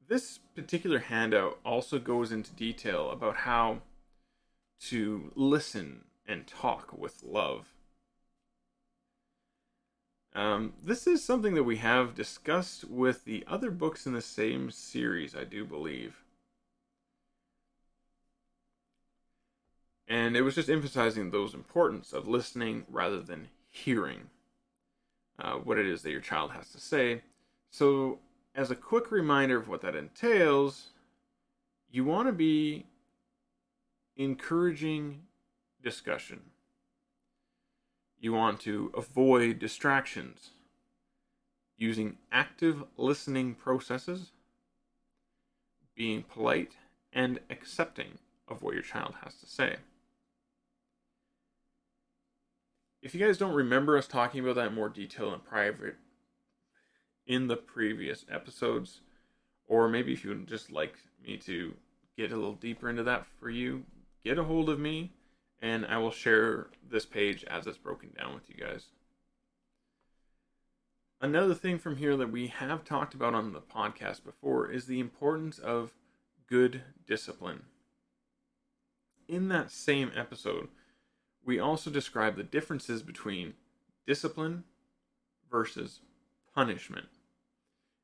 This 0.09 0.39
particular 0.55 1.01
handout 1.01 1.59
also 1.65 1.99
goes 1.99 2.33
into 2.33 2.53
detail 2.53 3.11
about 3.11 3.39
how 3.39 3.83
to 4.81 5.33
listen 5.35 6.05
and 6.27 6.47
talk 6.47 6.97
with 6.97 7.23
love. 7.23 7.67
Um, 10.35 10.75
this 10.83 11.07
is 11.07 11.25
something 11.25 11.55
that 11.55 11.65
we 11.65 11.77
have 11.79 12.15
discussed 12.15 12.85
with 12.85 13.25
the 13.25 13.45
other 13.47 13.71
books 13.71 14.07
in 14.07 14.13
the 14.13 14.23
same 14.23 14.71
series, 14.71 15.35
I 15.35 15.45
do 15.45 15.65
believe. 15.65 16.23
And 20.09 20.37
it 20.37 20.43
was 20.43 20.55
just 20.55 20.71
emphasizing 20.71 21.31
those 21.31 21.53
importance 21.53 22.13
of 22.15 22.27
listening 22.27 22.87
rather 22.89 23.21
than 23.21 23.49
hearing 23.69 24.31
uh, 25.39 25.55
what 25.55 25.79
it 25.79 25.87
is 25.87 26.03
that 26.03 26.11
your 26.11 26.21
child 26.21 26.53
has 26.53 26.71
to 26.73 26.81
say. 26.81 27.23
So, 27.71 28.19
as 28.55 28.71
a 28.71 28.75
quick 28.75 29.13
reminder 29.13 29.59
of 29.59 29.69
what 29.69 29.83
that 29.83 29.95
entails, 29.95 30.89
you 31.91 32.05
want 32.05 32.27
to 32.27 32.33
be 32.33 32.87
encouraging 34.17 35.21
discussion. 35.83 36.41
You 38.19 38.33
want 38.33 38.61
to 38.61 38.91
avoid 38.97 39.59
distractions 39.59 40.51
using 41.77 42.17
active 42.33 42.83
listening 42.97 43.55
processes, 43.55 44.33
being 45.95 46.25
polite 46.25 46.73
and 47.13 47.39
accepting 47.49 48.19
of 48.49 48.63
what 48.63 48.75
your 48.75 48.83
child 48.83 49.15
has 49.23 49.35
to 49.35 49.47
say. 49.47 49.77
If 53.01 53.15
you 53.15 53.25
guys 53.25 53.39
don't 53.39 53.55
remember 53.55 53.97
us 53.97 54.09
talking 54.09 54.41
about 54.41 54.57
that 54.57 54.69
in 54.69 54.75
more 54.75 54.89
detail 54.89 55.33
in 55.33 55.41
private 55.41 55.97
in 57.27 57.47
the 57.47 57.57
previous 57.57 58.25
episodes, 58.31 59.01
or 59.67 59.89
maybe 59.89 60.13
if 60.13 60.25
you 60.25 60.31
would 60.31 60.49
just 60.49 60.73
like 60.73 60.97
me 61.25 61.37
to 61.37 61.75
get 62.17 62.33
a 62.33 62.37
little 62.37 62.55
deeper 62.55 62.89
into 62.91 63.05
that 63.05 63.27
for 63.39 63.51
you, 63.51 63.85
get 64.25 64.39
a 64.39 64.45
hold 64.45 64.69
of 64.69 64.81
me 64.81 65.13
and 65.61 65.87
I 65.87 65.99
will 65.99 66.11
share 66.11 66.69
this 66.89 67.07
page 67.07 67.45
as 67.45 67.67
it's 67.67 67.79
broken 67.79 68.11
down 68.19 68.35
with 68.35 68.49
you 68.49 68.57
guys. 68.57 68.87
Another 71.21 71.55
thing 71.55 71.79
from 71.79 71.97
here 71.97 72.17
that 72.17 72.31
we 72.31 72.47
have 72.47 72.85
talked 72.85 73.13
about 73.13 73.35
on 73.35 73.53
the 73.53 73.61
podcast 73.61 74.25
before 74.25 74.71
is 74.71 74.87
the 74.87 75.01
importance 75.01 75.59
of 75.59 75.93
good 76.49 76.83
discipline. 77.07 77.65
In 79.27 79.49
that 79.49 79.71
same 79.71 80.13
episode, 80.17 80.69
we 81.49 81.59
also 81.59 81.89
describe 81.89 82.37
the 82.37 82.43
differences 82.43 83.03
between 83.03 83.55
discipline 84.07 84.65
versus 85.51 86.01
punishment 86.55 87.07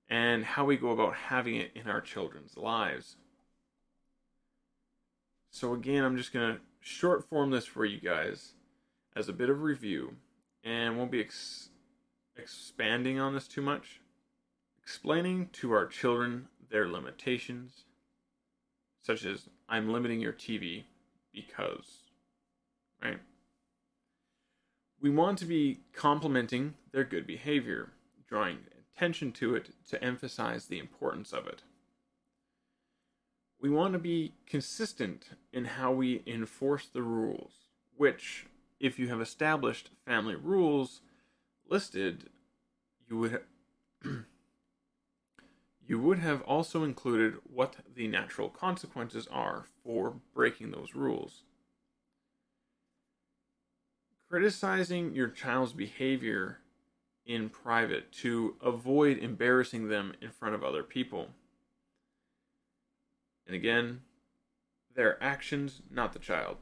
and 0.08 0.42
how 0.42 0.64
we 0.64 0.78
go 0.78 0.88
about 0.88 1.14
having 1.14 1.56
it 1.56 1.70
in 1.74 1.86
our 1.86 2.00
children's 2.00 2.56
lives. 2.56 3.16
So, 5.50 5.74
again, 5.74 6.04
I'm 6.04 6.16
just 6.16 6.32
going 6.32 6.54
to 6.54 6.60
short 6.80 7.28
form 7.28 7.50
this 7.50 7.66
for 7.66 7.84
you 7.84 8.00
guys 8.00 8.52
as 9.14 9.28
a 9.28 9.34
bit 9.34 9.50
of 9.50 9.60
review, 9.60 10.16
and 10.64 10.96
won't 10.96 11.10
be 11.10 11.20
ex- 11.20 11.68
expanding 12.38 13.20
on 13.20 13.34
this 13.34 13.46
too 13.46 13.62
much. 13.62 14.00
Explaining 14.82 15.50
to 15.52 15.70
our 15.72 15.86
children 15.86 16.48
their 16.70 16.88
limitations, 16.88 17.84
such 19.02 19.26
as 19.26 19.50
I'm 19.68 19.92
limiting 19.92 20.20
your 20.20 20.32
TV 20.32 20.84
because, 21.30 22.04
right? 23.02 23.20
We 25.04 25.10
want 25.10 25.38
to 25.38 25.44
be 25.44 25.80
complimenting 25.92 26.74
their 26.92 27.04
good 27.04 27.26
behavior, 27.26 27.92
drawing 28.26 28.58
attention 28.96 29.32
to 29.32 29.54
it 29.54 29.70
to 29.90 30.02
emphasize 30.02 30.66
the 30.66 30.78
importance 30.78 31.32
of 31.32 31.46
it 31.46 31.62
we 33.64 33.70
want 33.70 33.94
to 33.94 33.98
be 33.98 34.34
consistent 34.46 35.30
in 35.50 35.64
how 35.64 35.90
we 35.90 36.22
enforce 36.26 36.86
the 36.86 37.00
rules, 37.00 37.52
which, 37.96 38.44
if 38.78 38.98
you 38.98 39.08
have 39.08 39.22
established 39.22 39.88
family 40.04 40.34
rules 40.34 41.00
listed, 41.66 42.28
you 43.08 43.16
would 43.16 43.40
you 45.88 45.98
would 45.98 46.18
have 46.18 46.42
also 46.42 46.84
included 46.84 47.36
what 47.50 47.76
the 47.94 48.06
natural 48.06 48.50
consequences 48.50 49.26
are 49.30 49.64
for 49.82 50.16
breaking 50.34 50.70
those 50.70 50.94
rules. 50.94 51.44
Criticizing 54.34 55.14
your 55.14 55.28
child's 55.28 55.72
behavior 55.72 56.58
in 57.24 57.48
private 57.48 58.10
to 58.10 58.56
avoid 58.60 59.16
embarrassing 59.16 59.86
them 59.86 60.12
in 60.20 60.28
front 60.28 60.56
of 60.56 60.64
other 60.64 60.82
people 60.82 61.28
and 63.46 63.54
again, 63.54 64.00
their 64.96 65.22
actions, 65.22 65.82
not 65.88 66.14
the 66.14 66.18
child. 66.18 66.56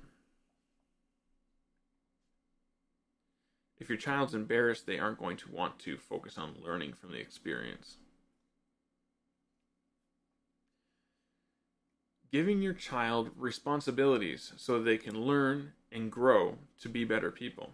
If 3.78 3.88
your 3.88 3.96
child's 3.96 4.34
embarrassed, 4.34 4.84
they 4.84 4.98
aren't 4.98 5.18
going 5.18 5.38
to 5.38 5.50
want 5.50 5.78
to 5.78 5.96
focus 5.96 6.36
on 6.36 6.56
learning 6.62 6.92
from 6.92 7.12
the 7.12 7.20
experience. 7.20 7.96
Giving 12.30 12.60
your 12.60 12.74
child 12.74 13.30
responsibilities 13.34 14.52
so 14.58 14.78
they 14.78 14.98
can 14.98 15.18
learn 15.18 15.72
and 15.92 16.10
grow 16.10 16.56
to 16.80 16.88
be 16.88 17.04
better 17.04 17.30
people. 17.30 17.70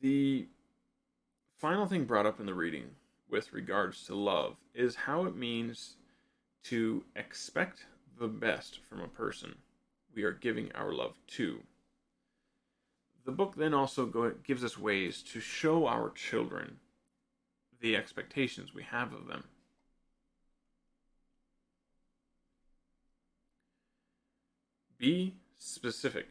The 0.00 0.48
final 1.56 1.86
thing 1.86 2.04
brought 2.04 2.26
up 2.26 2.40
in 2.40 2.46
the 2.46 2.54
reading 2.54 2.90
with 3.28 3.52
regards 3.52 4.04
to 4.04 4.14
love 4.14 4.56
is 4.74 4.94
how 4.94 5.26
it 5.26 5.36
means 5.36 5.96
to 6.64 7.04
expect 7.14 7.86
the 8.18 8.28
best 8.28 8.80
from 8.88 9.00
a 9.00 9.08
person 9.08 9.54
we 10.14 10.22
are 10.22 10.32
giving 10.32 10.72
our 10.72 10.92
love 10.92 11.14
to. 11.26 11.60
The 13.24 13.32
book 13.32 13.54
then 13.56 13.74
also 13.74 14.34
gives 14.42 14.64
us 14.64 14.78
ways 14.78 15.22
to 15.22 15.40
show 15.40 15.86
our 15.86 16.10
children 16.10 16.78
the 17.80 17.96
expectations 17.96 18.74
we 18.74 18.82
have 18.82 19.12
of 19.12 19.26
them. 19.26 19.44
Be 25.00 25.34
specific. 25.58 26.28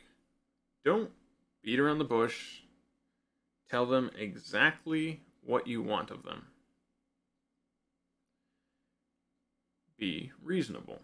Don't 0.85 1.11
beat 1.61 1.79
around 1.79 1.97
the 1.97 2.05
bush. 2.05 2.61
Tell 3.69 3.85
them 3.85 4.09
exactly 4.17 5.19
what 5.43 5.67
you 5.67 5.81
want 5.81 6.09
of 6.09 6.23
them. 6.23 6.45
be 9.99 10.31
reasonable. 10.41 11.01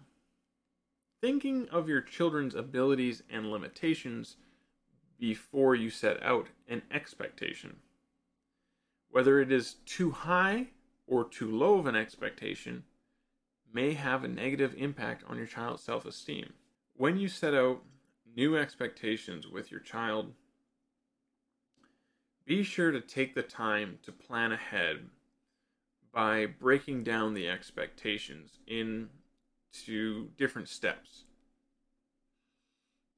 Thinking 1.22 1.68
of 1.70 1.89
your 1.89 2.01
children's 2.01 2.55
abilities 2.55 3.22
and 3.30 3.51
limitations 3.51 4.38
before 5.20 5.76
you 5.76 5.89
set 5.89 6.22
out 6.24 6.47
an 6.68 6.82
expectation. 6.91 7.78
Whether 9.09 9.39
it 9.41 9.51
is 9.51 9.76
too 9.86 10.11
high 10.11 10.68
or 11.07 11.24
too 11.24 11.49
low 11.49 11.78
of 11.78 11.86
an 11.86 11.95
expectation 11.95 12.84
may 13.72 13.93
have 13.93 14.24
a 14.24 14.30
negative 14.30 14.74
impact 14.78 15.24
on 15.28 15.38
your 15.38 15.47
child's 15.47 15.84
self 15.84 16.05
esteem. 16.05 16.53
When 16.98 17.18
you 17.18 17.28
set 17.28 17.54
out 17.54 17.84
new 18.38 18.56
expectations 18.56 19.48
with 19.48 19.70
your 19.70 19.82
child, 19.82 20.32
be 22.46 22.64
sure 22.64 22.91
to 22.91 23.02
take 23.02 23.36
the 23.36 23.43
time 23.43 24.00
to 24.04 24.14
plan 24.14 24.54
ahead 24.54 25.10
by 26.14 26.46
breaking 26.46 27.04
down 27.04 27.34
the 27.34 27.50
expectations 27.50 28.60
into 28.66 30.30
different 30.38 30.70
steps. 30.70 31.26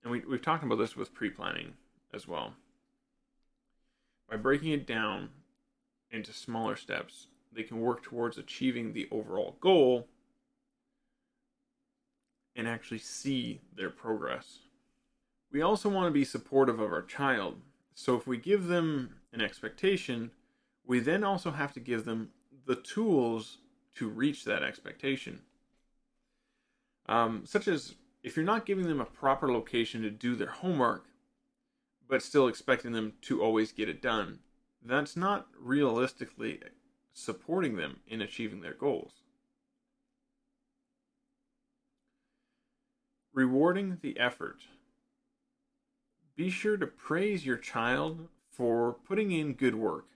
And 0.02 0.12
we, 0.12 0.22
we've 0.22 0.42
talked 0.42 0.64
about 0.64 0.80
this 0.80 0.96
with 0.96 1.14
pre 1.14 1.30
planning 1.30 1.74
as 2.12 2.28
well. 2.28 2.56
By 4.28 4.38
breaking 4.38 4.72
it 4.72 4.88
down 4.88 5.30
into 6.10 6.34
smaller 6.34 6.76
steps, 6.76 7.28
they 7.54 7.62
can 7.62 7.80
work 7.80 8.02
towards 8.02 8.40
achieving 8.40 8.94
the 8.94 9.08
overall 9.12 9.58
goal 9.62 10.08
and 12.58 12.68
actually 12.68 12.98
see 12.98 13.62
their 13.76 13.92
progress. 13.92 14.60
We 15.52 15.62
also 15.62 15.88
want 15.88 16.08
to 16.08 16.12
be 16.12 16.26
supportive 16.26 16.80
of 16.80 16.92
our 16.92 17.04
child. 17.04 17.62
So 17.94 18.16
if 18.16 18.28
we 18.28 18.38
give 18.38 18.66
them 18.66 19.16
an 19.32 19.42
expectation, 19.42 20.32
we 20.86 21.00
then 21.00 21.24
also 21.24 21.52
have 21.52 21.72
to 21.74 21.80
give 21.80 22.04
them 22.04 22.32
the 22.66 22.76
tools 22.76 23.60
to 23.96 24.10
reach 24.10 24.44
that 24.44 24.64
expectation. 24.64 25.42
Um, 27.08 27.44
such 27.46 27.68
as 27.68 27.96
if 28.24 28.36
you're 28.36 28.46
not 28.46 28.66
giving 28.66 28.88
them 28.88 29.00
a 29.00 29.06
proper 29.06 29.52
location 29.52 30.02
to 30.02 30.10
do 30.10 30.36
their 30.36 30.50
homework, 30.50 31.06
but 32.10 32.22
still 32.22 32.48
expecting 32.48 32.92
them 32.92 33.14
to 33.22 33.42
always 33.42 33.72
get 33.72 33.88
it 33.88 34.02
done, 34.02 34.40
that's 34.84 35.16
not 35.16 35.48
realistically 35.60 36.60
supporting 37.14 37.76
them 37.78 38.00
in 38.08 38.22
achieving 38.22 38.62
their 38.62 38.74
goals. 38.74 39.24
Rewarding 43.38 44.00
the 44.02 44.20
effort. 44.20 44.62
Be 46.36 46.50
sure 46.50 46.78
to 46.78 46.88
praise 46.88 47.46
your 47.46 47.58
child 47.58 48.30
for 48.50 48.94
putting 49.08 49.32
in 49.32 49.54
good 49.54 49.76
work 49.76 50.08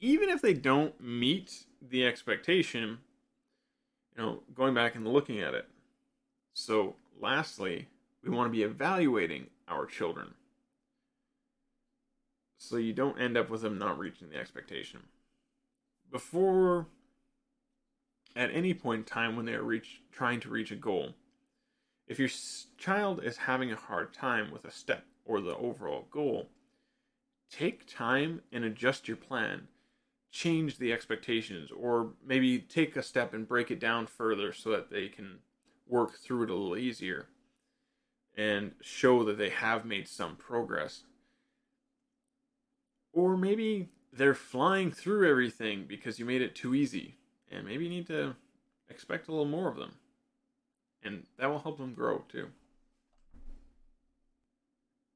even 0.00 0.30
if 0.30 0.40
they 0.40 0.54
don't 0.54 1.00
meet 1.00 1.64
the 1.82 2.06
expectation, 2.06 2.98
you 4.16 4.22
know, 4.22 4.40
going 4.54 4.74
back 4.74 4.94
and 4.94 5.06
looking 5.06 5.40
at 5.40 5.54
it. 5.54 5.68
So, 6.54 6.96
lastly, 7.20 7.88
we 8.24 8.30
want 8.30 8.48
to 8.48 8.56
be 8.56 8.62
evaluating 8.62 9.48
our 9.68 9.86
children. 9.86 10.34
so 12.58 12.76
you 12.76 12.92
don't 12.92 13.20
end 13.20 13.38
up 13.38 13.48
with 13.48 13.62
them 13.62 13.78
not 13.78 13.98
reaching 13.98 14.28
the 14.28 14.36
expectation. 14.36 15.00
Before, 16.12 16.86
at 18.36 18.50
any 18.52 18.74
point 18.74 18.98
in 19.00 19.04
time 19.04 19.36
when 19.36 19.46
they 19.46 19.54
are 19.54 19.62
reach, 19.62 20.02
trying 20.12 20.40
to 20.40 20.50
reach 20.50 20.70
a 20.70 20.76
goal, 20.76 21.14
if 22.10 22.18
your 22.18 22.28
child 22.76 23.22
is 23.22 23.36
having 23.36 23.70
a 23.70 23.76
hard 23.76 24.12
time 24.12 24.50
with 24.50 24.64
a 24.64 24.70
step 24.72 25.04
or 25.24 25.40
the 25.40 25.56
overall 25.56 26.08
goal, 26.10 26.48
take 27.48 27.86
time 27.86 28.42
and 28.52 28.64
adjust 28.64 29.06
your 29.06 29.16
plan. 29.16 29.68
Change 30.32 30.78
the 30.78 30.92
expectations, 30.92 31.70
or 31.70 32.10
maybe 32.24 32.58
take 32.58 32.96
a 32.96 33.02
step 33.02 33.32
and 33.32 33.46
break 33.46 33.70
it 33.70 33.78
down 33.78 34.06
further 34.06 34.52
so 34.52 34.70
that 34.70 34.90
they 34.90 35.08
can 35.08 35.38
work 35.88 36.18
through 36.18 36.42
it 36.44 36.50
a 36.50 36.54
little 36.54 36.76
easier 36.76 37.28
and 38.36 38.72
show 38.80 39.24
that 39.24 39.38
they 39.38 39.50
have 39.50 39.84
made 39.84 40.08
some 40.08 40.34
progress. 40.34 41.04
Or 43.12 43.36
maybe 43.36 43.88
they're 44.12 44.34
flying 44.34 44.90
through 44.90 45.28
everything 45.28 45.84
because 45.88 46.18
you 46.18 46.24
made 46.24 46.42
it 46.42 46.56
too 46.56 46.74
easy, 46.74 47.16
and 47.50 47.64
maybe 47.64 47.84
you 47.84 47.90
need 47.90 48.06
to 48.08 48.34
expect 48.88 49.28
a 49.28 49.30
little 49.30 49.46
more 49.46 49.68
of 49.68 49.76
them. 49.76 49.92
And 51.02 51.24
that 51.38 51.50
will 51.50 51.60
help 51.60 51.78
them 51.78 51.94
grow 51.94 52.24
too. 52.28 52.48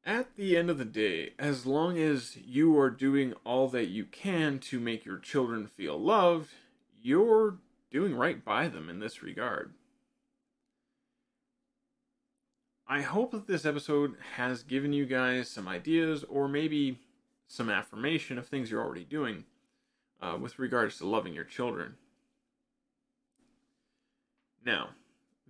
At 0.07 0.37
the 0.37 0.57
end 0.57 0.68
of 0.68 0.76
the 0.76 0.85
day, 0.85 1.32
as 1.39 1.64
long 1.64 1.99
as 1.99 2.37
you 2.37 2.78
are 2.78 2.91
doing 2.91 3.32
all 3.45 3.68
that 3.68 3.87
you 3.87 4.05
can 4.05 4.59
to 4.61 4.78
make 4.78 5.07
your 5.07 5.18
children 5.18 5.66
feel 5.66 5.99
loved, 5.99 6.51
you're 7.03 7.57
doing 7.91 8.14
right 8.14 8.45
by 8.45 8.68
them 8.68 8.91
in 8.91 8.99
this 8.99 9.22
regard. 9.22 9.72
I 12.87 13.01
hope 13.01 13.30
that 13.30 13.47
this 13.47 13.64
episode 13.64 14.16
has 14.37 14.62
given 14.62 14.93
you 14.93 15.07
guys 15.07 15.49
some 15.49 15.66
ideas 15.66 16.22
or 16.28 16.49
maybe 16.49 16.99
some 17.49 17.70
affirmation 17.70 18.37
of 18.37 18.47
things 18.47 18.70
you're 18.70 18.85
already 18.85 19.05
doing 19.05 19.45
uh, 20.20 20.37
with 20.39 20.59
regards 20.59 20.99
to 20.99 21.07
loving 21.07 21.32
your 21.32 21.45
children. 21.45 21.95
Now, 24.64 24.91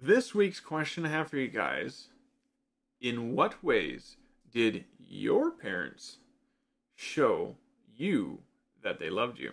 this 0.00 0.34
week's 0.34 0.60
question 0.60 1.06
I 1.06 1.10
have 1.10 1.30
for 1.30 1.36
you 1.36 1.48
guys 1.48 2.08
In 3.00 3.34
what 3.34 3.62
ways 3.62 4.16
did 4.52 4.84
your 4.98 5.50
parents 5.50 6.18
show 6.94 7.56
you 7.96 8.40
that 8.82 8.98
they 8.98 9.10
loved 9.10 9.38
you? 9.38 9.52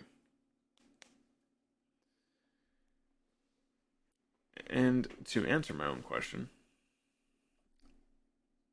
And 4.68 5.08
to 5.26 5.46
answer 5.46 5.74
my 5.74 5.86
own 5.86 6.02
question, 6.02 6.50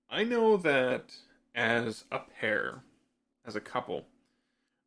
I 0.09 0.23
know 0.25 0.57
that 0.57 1.15
as 1.55 2.05
a 2.11 2.21
pair, 2.21 2.83
as 3.45 3.57
a 3.57 3.61
couple, 3.61 4.07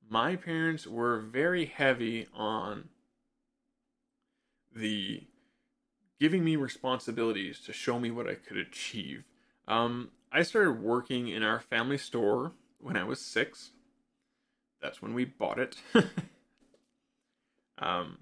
my 0.09 0.36
parents 0.36 0.88
were 0.88 1.19
very 1.19 1.65
heavy 1.65 2.27
on 2.34 2.89
the 4.73 5.23
giving 6.22 6.43
me 6.43 6.55
responsibilities 6.55 7.59
to 7.61 7.74
show 7.74 7.99
me 7.99 8.11
what 8.11 8.30
I 8.30 8.36
could 8.36 8.55
achieve. 8.55 9.24
Um, 9.67 10.11
I 10.32 10.43
started 10.43 10.80
working 10.80 11.28
in 11.28 11.41
our 11.41 11.59
family 11.59 11.97
store 11.97 12.51
when 12.80 12.95
I 12.95 13.03
was 13.03 13.19
six. 13.19 13.72
That's 14.84 15.01
when 15.01 15.15
we 15.15 15.26
bought 15.26 15.57
it. 15.57 15.78
um, 17.80 18.19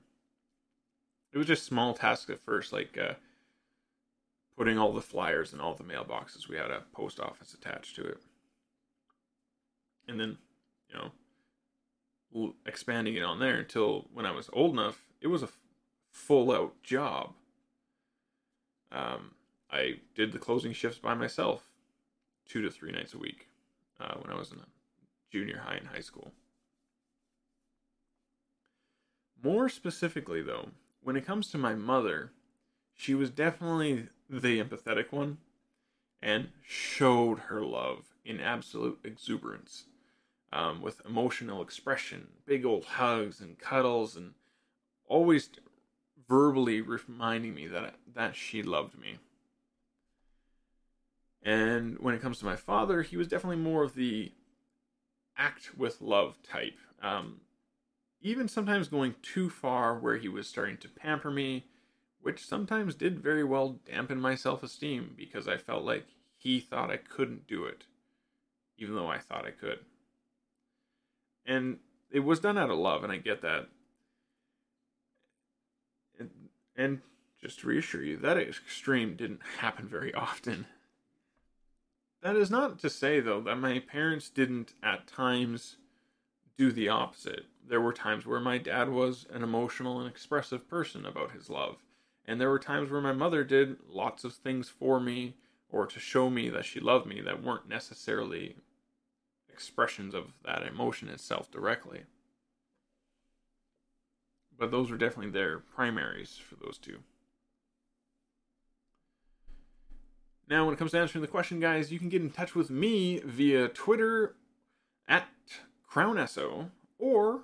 it 1.33 1.37
was 1.37 1.45
just 1.45 1.65
small 1.65 1.93
tasks 1.93 2.29
at 2.29 2.39
first, 2.39 2.71
like 2.71 2.97
uh, 2.97 3.15
putting 4.57 4.77
all 4.77 4.93
the 4.93 5.01
flyers 5.01 5.51
in 5.51 5.59
all 5.59 5.75
the 5.75 5.83
mailboxes. 5.83 6.47
We 6.47 6.55
had 6.55 6.71
a 6.71 6.83
post 6.93 7.19
office 7.19 7.53
attached 7.53 7.97
to 7.97 8.03
it. 8.03 8.21
And 10.07 10.17
then, 10.17 10.37
you 10.87 10.95
know, 10.95 12.53
expanding 12.65 13.15
it 13.15 13.23
on 13.23 13.39
there 13.39 13.57
until 13.57 14.07
when 14.13 14.25
I 14.25 14.31
was 14.31 14.49
old 14.53 14.71
enough, 14.71 15.03
it 15.19 15.27
was 15.27 15.43
a 15.43 15.49
full 16.09 16.53
out 16.53 16.81
job. 16.81 17.33
I 19.71 19.99
did 20.15 20.31
the 20.31 20.39
closing 20.39 20.73
shifts 20.73 20.99
by 20.99 21.13
myself 21.13 21.69
two 22.47 22.61
to 22.61 22.71
three 22.71 22.91
nights 22.91 23.13
a 23.13 23.17
week 23.19 23.47
uh, 23.99 24.15
when 24.15 24.33
I 24.33 24.37
was 24.37 24.51
in 24.51 24.59
junior 25.31 25.61
high 25.65 25.75
and 25.75 25.87
high 25.87 26.01
school. 26.01 26.31
More 29.41 29.69
specifically, 29.69 30.41
though, 30.41 30.69
when 31.01 31.15
it 31.15 31.25
comes 31.25 31.49
to 31.51 31.57
my 31.57 31.75
mother, 31.75 32.31
she 32.95 33.15
was 33.15 33.29
definitely 33.29 34.07
the 34.29 34.61
empathetic 34.61 35.11
one 35.11 35.37
and 36.21 36.49
showed 36.61 37.39
her 37.39 37.63
love 37.63 38.13
in 38.25 38.41
absolute 38.41 38.99
exuberance 39.03 39.85
um, 40.51 40.81
with 40.81 41.01
emotional 41.05 41.61
expression, 41.61 42.27
big 42.45 42.65
old 42.65 42.83
hugs 42.83 43.39
and 43.39 43.57
cuddles, 43.57 44.15
and 44.15 44.33
always 45.07 45.49
verbally 46.27 46.81
reminding 46.81 47.53
me 47.55 47.67
that 47.67 47.95
that 48.13 48.35
she 48.35 48.61
loved 48.61 48.99
me. 48.99 49.17
And 51.41 51.97
when 51.99 52.13
it 52.13 52.21
comes 52.21 52.39
to 52.39 52.45
my 52.45 52.55
father, 52.55 53.01
he 53.01 53.17
was 53.17 53.27
definitely 53.27 53.57
more 53.57 53.83
of 53.83 53.95
the 53.95 54.31
act 55.37 55.77
with 55.77 56.01
love 56.01 56.37
type. 56.43 56.77
Um, 57.01 57.41
even 58.21 58.47
sometimes 58.47 58.89
going 58.89 59.15
too 59.21 59.49
far, 59.49 59.97
where 59.97 60.17
he 60.17 60.27
was 60.27 60.47
starting 60.47 60.77
to 60.77 60.89
pamper 60.89 61.31
me 61.31 61.65
which 62.21 62.45
sometimes 62.45 62.95
did 62.95 63.19
very 63.19 63.43
well 63.43 63.79
dampen 63.85 64.19
my 64.19 64.35
self 64.35 64.63
esteem 64.63 65.13
because 65.17 65.47
I 65.47 65.57
felt 65.57 65.83
like 65.83 66.05
he 66.37 66.59
thought 66.59 66.91
I 66.91 66.97
couldn't 66.97 67.47
do 67.47 67.65
it, 67.65 67.85
even 68.77 68.95
though 68.95 69.07
I 69.07 69.17
thought 69.17 69.45
I 69.45 69.51
could. 69.51 69.79
And 71.45 71.79
it 72.11 72.19
was 72.19 72.39
done 72.39 72.57
out 72.57 72.69
of 72.69 72.77
love, 72.77 73.03
and 73.03 73.11
I 73.11 73.17
get 73.17 73.41
that. 73.41 73.67
And, 76.19 76.29
and 76.75 77.01
just 77.41 77.61
to 77.61 77.67
reassure 77.67 78.03
you, 78.03 78.17
that 78.17 78.37
extreme 78.37 79.15
didn't 79.15 79.41
happen 79.59 79.87
very 79.87 80.13
often. 80.13 80.65
That 82.21 82.35
is 82.35 82.51
not 82.51 82.79
to 82.79 82.89
say, 82.89 83.19
though, 83.19 83.41
that 83.41 83.55
my 83.55 83.79
parents 83.79 84.29
didn't 84.29 84.73
at 84.83 85.07
times 85.07 85.77
do 86.57 86.71
the 86.71 86.89
opposite. 86.89 87.45
There 87.65 87.81
were 87.81 87.93
times 87.93 88.25
where 88.25 88.39
my 88.39 88.57
dad 88.57 88.89
was 88.89 89.25
an 89.31 89.43
emotional 89.43 89.99
and 89.99 90.09
expressive 90.09 90.67
person 90.67 91.05
about 91.05 91.31
his 91.31 91.49
love 91.49 91.77
and 92.29 92.39
there 92.39 92.51
were 92.51 92.59
times 92.59 92.91
where 92.91 93.01
my 93.01 93.11
mother 93.11 93.43
did 93.43 93.77
lots 93.89 94.23
of 94.23 94.35
things 94.35 94.69
for 94.69 94.99
me 94.99 95.33
or 95.71 95.87
to 95.87 95.99
show 95.99 96.29
me 96.29 96.47
that 96.49 96.63
she 96.63 96.79
loved 96.79 97.07
me 97.07 97.21
that 97.21 97.41
weren't 97.41 97.67
necessarily 97.67 98.55
expressions 99.51 100.13
of 100.13 100.33
that 100.45 100.61
emotion 100.61 101.09
itself 101.09 101.49
directly. 101.49 102.01
But 104.59 104.69
those 104.69 104.91
were 104.91 104.97
definitely 104.97 105.31
their 105.31 105.57
primaries 105.57 106.37
for 106.37 106.55
those 106.55 106.77
two. 106.77 106.99
Now, 110.49 110.65
when 110.65 110.73
it 110.73 110.77
comes 110.77 110.91
to 110.91 110.99
answering 110.99 111.21
the 111.21 111.27
question, 111.27 111.59
guys, 111.59 111.91
you 111.91 111.99
can 111.99 112.09
get 112.09 112.23
in 112.23 112.31
touch 112.31 112.55
with 112.55 112.71
me 112.71 113.19
via 113.23 113.67
Twitter 113.67 114.35
at 115.07 115.27
crownesso 115.87 116.71
or 116.97 117.41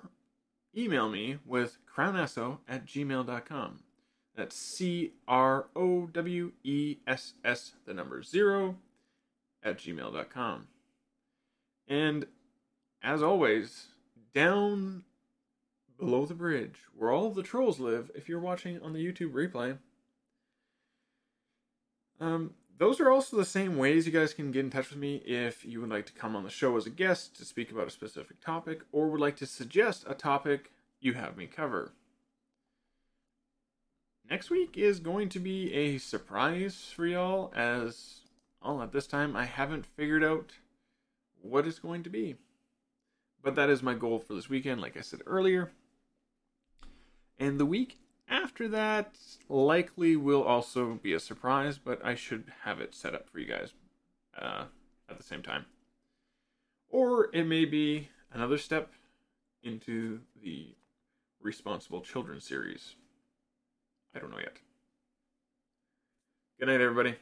email 0.76 1.08
me 1.08 1.38
with 1.46 1.78
crownesso 1.94 2.58
at 2.68 2.84
gmail.com. 2.84 3.78
That's 4.34 4.56
C 4.56 5.12
R 5.28 5.66
O 5.76 6.06
W 6.06 6.52
E 6.64 6.96
S 7.06 7.34
S, 7.44 7.72
the 7.86 7.94
number 7.94 8.22
zero, 8.24 8.76
at 9.62 9.78
gmail.com. 9.78 10.66
And 11.88 12.26
as 13.02 13.22
always, 13.22 13.86
down 14.34 15.04
below 15.96 16.26
the 16.26 16.34
bridge, 16.34 16.80
where 16.94 17.12
all 17.12 17.30
the 17.30 17.44
trolls 17.44 17.78
live, 17.78 18.10
if 18.16 18.28
you're 18.28 18.40
watching 18.40 18.82
on 18.82 18.92
the 18.92 18.98
YouTube 18.98 19.32
replay, 19.32 19.78
um, 22.20 22.54
those 22.78 23.00
are 23.00 23.10
also 23.10 23.36
the 23.36 23.44
same 23.44 23.76
ways 23.76 24.06
you 24.06 24.12
guys 24.12 24.34
can 24.34 24.50
get 24.50 24.64
in 24.64 24.70
touch 24.70 24.90
with 24.90 24.98
me 24.98 25.16
if 25.24 25.64
you 25.64 25.80
would 25.80 25.90
like 25.90 26.06
to 26.06 26.12
come 26.12 26.36
on 26.36 26.44
the 26.44 26.50
show 26.50 26.76
as 26.76 26.86
a 26.86 26.90
guest 26.90 27.36
to 27.36 27.44
speak 27.44 27.70
about 27.70 27.86
a 27.86 27.90
specific 27.90 28.40
topic 28.40 28.82
or 28.92 29.08
would 29.08 29.20
like 29.20 29.36
to 29.36 29.46
suggest 29.46 30.04
a 30.06 30.14
topic 30.14 30.72
you 31.00 31.14
have 31.14 31.36
me 31.36 31.46
cover 31.46 31.92
next 34.30 34.50
week 34.50 34.76
is 34.76 35.00
going 35.00 35.28
to 35.30 35.38
be 35.38 35.72
a 35.72 35.98
surprise 35.98 36.90
for 36.94 37.06
y'all, 37.06 37.52
as 37.54 38.20
all 38.62 38.82
at 38.82 38.92
this 38.92 39.06
time 39.06 39.36
I 39.36 39.44
haven't 39.44 39.86
figured 39.86 40.24
out 40.24 40.52
what 41.40 41.66
it's 41.66 41.78
going 41.78 42.02
to 42.04 42.10
be. 42.10 42.36
But 43.42 43.54
that 43.54 43.70
is 43.70 43.82
my 43.82 43.94
goal 43.94 44.18
for 44.18 44.34
this 44.34 44.48
weekend, 44.48 44.80
like 44.80 44.96
I 44.96 45.02
said 45.02 45.20
earlier. 45.26 45.72
And 47.38 47.60
the 47.60 47.66
week 47.66 47.98
after 48.28 48.68
that 48.68 49.16
likely 49.48 50.16
will 50.16 50.42
also 50.42 50.94
be 50.94 51.12
a 51.12 51.20
surprise, 51.20 51.78
but 51.78 52.04
I 52.04 52.14
should 52.14 52.52
have 52.64 52.80
it 52.80 52.94
set 52.94 53.14
up 53.14 53.28
for 53.28 53.38
you 53.38 53.46
guys 53.46 53.72
uh, 54.40 54.64
at 55.08 55.16
the 55.16 55.22
same 55.22 55.42
time. 55.42 55.66
Or 56.88 57.30
it 57.34 57.44
may 57.44 57.64
be 57.64 58.08
another 58.32 58.58
step 58.58 58.92
into 59.62 60.20
the 60.42 60.74
Responsible 61.40 62.00
Children 62.00 62.40
series. 62.40 62.94
I 64.14 64.18
don't 64.18 64.30
know 64.30 64.38
yet. 64.38 64.56
Good 66.58 66.68
night, 66.68 66.80
everybody. 66.80 67.16